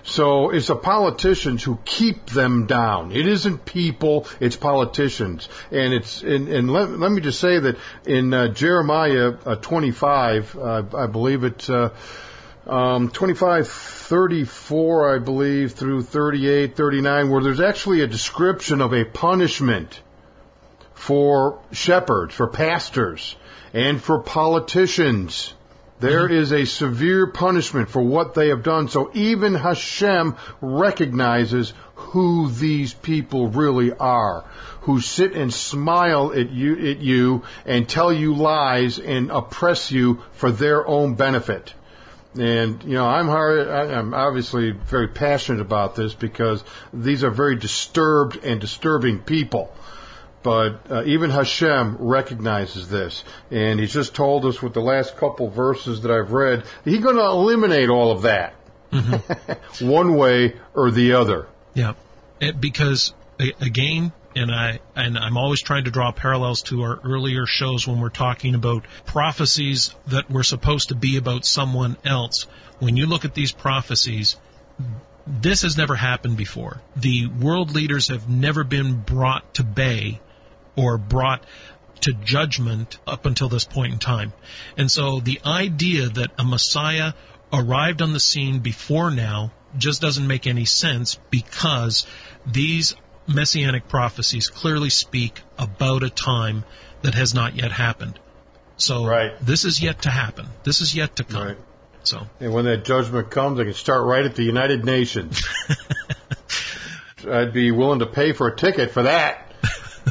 [0.08, 3.12] So it's the politicians who keep them down.
[3.12, 5.48] It isn't people, it's politicians.
[5.70, 10.56] And it's and, and let, let me just say that in uh, Jeremiah uh, 25,
[10.56, 11.90] uh, I believe it's uh,
[12.66, 19.04] um, 25, 34, I believe, through 38, 39, where there's actually a description of a
[19.04, 20.00] punishment
[20.98, 23.36] for shepherds, for pastors,
[23.72, 25.54] and for politicians.
[26.00, 26.42] There mm-hmm.
[26.42, 28.88] is a severe punishment for what they have done.
[28.88, 34.44] So even Hashem recognizes who these people really are,
[34.82, 40.22] who sit and smile at you, at you and tell you lies and oppress you
[40.32, 41.72] for their own benefit.
[42.34, 47.56] And you know, I'm hard, I'm obviously very passionate about this because these are very
[47.56, 49.72] disturbed and disturbing people.
[50.42, 55.50] But uh, even Hashem recognizes this, and He's just told us with the last couple
[55.50, 58.54] verses that I've read, He's going to eliminate all of that,
[59.80, 61.48] one way or the other.
[61.74, 61.94] Yeah,
[62.40, 63.12] it, because
[63.60, 68.00] again, and I and I'm always trying to draw parallels to our earlier shows when
[68.00, 72.46] we're talking about prophecies that were supposed to be about someone else.
[72.78, 74.36] When you look at these prophecies,
[75.26, 76.80] this has never happened before.
[76.94, 80.20] The world leaders have never been brought to bay
[80.78, 81.44] or brought
[82.00, 84.32] to judgment up until this point in time.
[84.76, 87.12] And so the idea that a Messiah
[87.52, 92.06] arrived on the scene before now just doesn't make any sense because
[92.46, 92.94] these
[93.26, 96.64] messianic prophecies clearly speak about a time
[97.02, 98.18] that has not yet happened.
[98.76, 99.32] So Right.
[99.44, 100.46] this is yet to happen.
[100.62, 101.46] This is yet to come.
[101.48, 101.58] Right.
[102.04, 105.46] So And when that judgment comes, I can start right at the United Nations.
[107.28, 109.47] I'd be willing to pay for a ticket for that.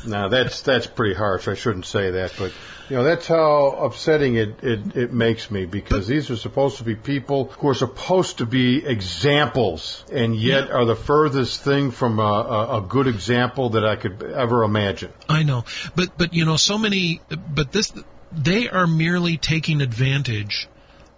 [0.05, 1.47] Now that's that's pretty harsh.
[1.47, 2.51] I shouldn't say that, but
[2.89, 6.83] you know that's how upsetting it it, it makes me because these are supposed to
[6.83, 12.19] be people who are supposed to be examples, and yet are the furthest thing from
[12.19, 15.11] a, a, a good example that I could ever imagine.
[15.27, 17.93] I know, but but you know, so many, but this
[18.31, 20.67] they are merely taking advantage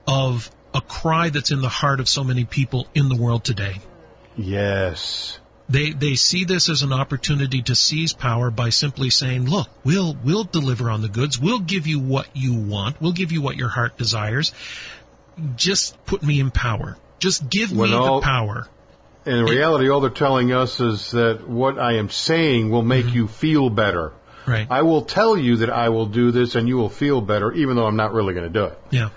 [0.07, 3.79] of a cry that's in the heart of so many people in the world today.
[4.35, 5.39] Yes.
[5.69, 10.17] They they see this as an opportunity to seize power by simply saying, "Look, we'll
[10.23, 11.39] we'll deliver on the goods.
[11.39, 12.99] We'll give you what you want.
[12.99, 14.51] We'll give you what your heart desires.
[15.55, 16.97] Just put me in power.
[17.19, 18.67] Just give When me all- the power."
[19.25, 23.15] In reality, all they're telling us is that what I am saying will make mm-hmm.
[23.15, 24.13] you feel better.
[24.47, 24.65] Right.
[24.67, 27.75] I will tell you that I will do this, and you will feel better, even
[27.75, 28.79] though I'm not really going to do it.
[28.89, 29.09] Yeah.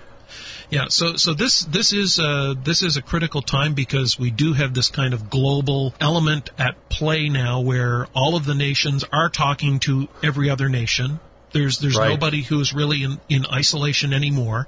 [0.69, 4.53] Yeah, so so this this is uh, this is a critical time because we do
[4.53, 9.29] have this kind of global element at play now, where all of the nations are
[9.29, 11.19] talking to every other nation.
[11.51, 12.09] There's there's Right.
[12.09, 14.67] nobody who's really in, in isolation anymore.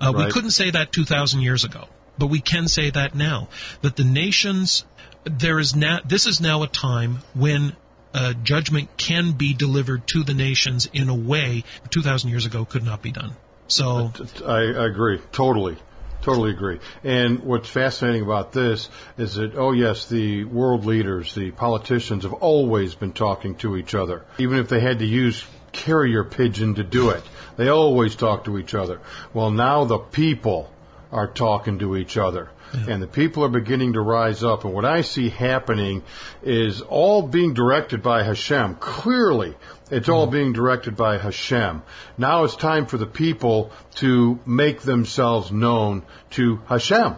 [0.00, 1.88] Uh, We couldn't say that 2,000 years ago,
[2.18, 3.48] but we can say that now.
[3.82, 4.84] That the nations,
[5.24, 7.76] there is now this is now a time when
[8.14, 12.84] uh, judgment can be delivered to the nations in a way 2,000 years ago could
[12.84, 13.32] not be done.
[13.68, 14.12] So
[14.46, 15.20] I, I agree.
[15.32, 15.76] Totally.
[16.22, 16.80] Totally agree.
[17.02, 18.88] And what's fascinating about this
[19.18, 23.94] is that, oh yes, the world leaders, the politicians have always been talking to each
[23.94, 24.24] other.
[24.38, 27.22] Even if they had to use carrier pigeon to do it,
[27.56, 29.00] they always talk to each other.
[29.34, 30.72] Well, now the people
[31.12, 32.48] are talking to each other.
[32.74, 34.64] And the people are beginning to rise up.
[34.64, 36.02] And what I see happening
[36.42, 38.76] is all being directed by Hashem.
[38.76, 39.54] Clearly,
[39.90, 40.32] it's all mm-hmm.
[40.32, 41.82] being directed by Hashem.
[42.18, 47.16] Now it's time for the people to make themselves known to Hashem.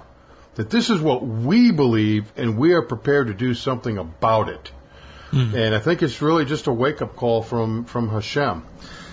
[0.56, 4.72] That this is what we believe and we are prepared to do something about it.
[5.30, 5.56] Mm-hmm.
[5.56, 8.64] And I think it's really just a wake up call from, from Hashem.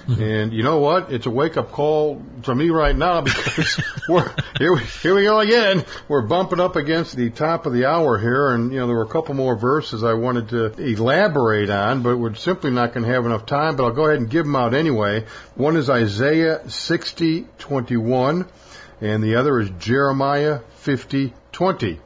[0.19, 1.13] And you know what?
[1.13, 4.73] It's a wake up call to me right now because we're here.
[4.73, 5.85] We, here we go again.
[6.09, 9.03] We're bumping up against the top of the hour here, and you know there were
[9.03, 13.13] a couple more verses I wanted to elaborate on, but we're simply not going to
[13.13, 13.77] have enough time.
[13.77, 15.25] But I'll go ahead and give them out anyway.
[15.55, 18.49] One is Isaiah sixty twenty one,
[18.99, 22.01] and the other is Jeremiah fifty twenty.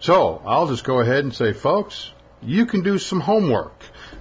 [0.00, 2.10] So I'll just go ahead and say, folks,
[2.42, 3.75] you can do some homework.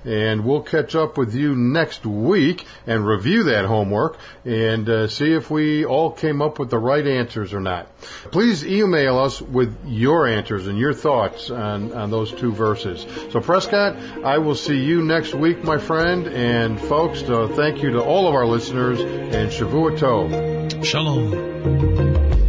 [0.06, 5.34] And we'll catch up with you next week and review that homework and uh, see
[5.34, 7.88] if we all came up with the right answers or not.
[8.32, 13.06] Please email us with your answers and your thoughts on, on those two verses.
[13.32, 16.28] So Prescott, I will see you next week, my friend.
[16.28, 20.86] And folks, uh, thank you to all of our listeners and Shavua Tov.
[20.86, 22.45] Shalom.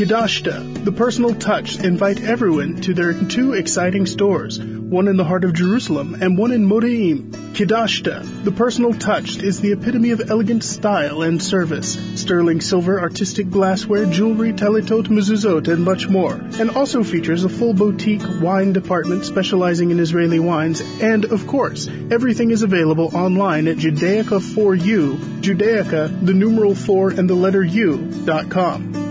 [0.00, 5.44] Kidashta, the personal touch, invite everyone to their two exciting stores, one in the heart
[5.44, 7.30] of Jerusalem and one in Modaim.
[7.52, 11.98] Kidashta, the personal touch, is the epitome of elegant style and service.
[12.18, 16.32] Sterling silver, artistic glassware, jewelry, tallitot, mezuzot, and much more.
[16.32, 20.80] And also features a full boutique wine department specializing in Israeli wines.
[21.02, 27.34] And of course, everything is available online at Judaica4U, Judaica, the numeral 4 and the
[27.34, 29.09] letter U, dot com.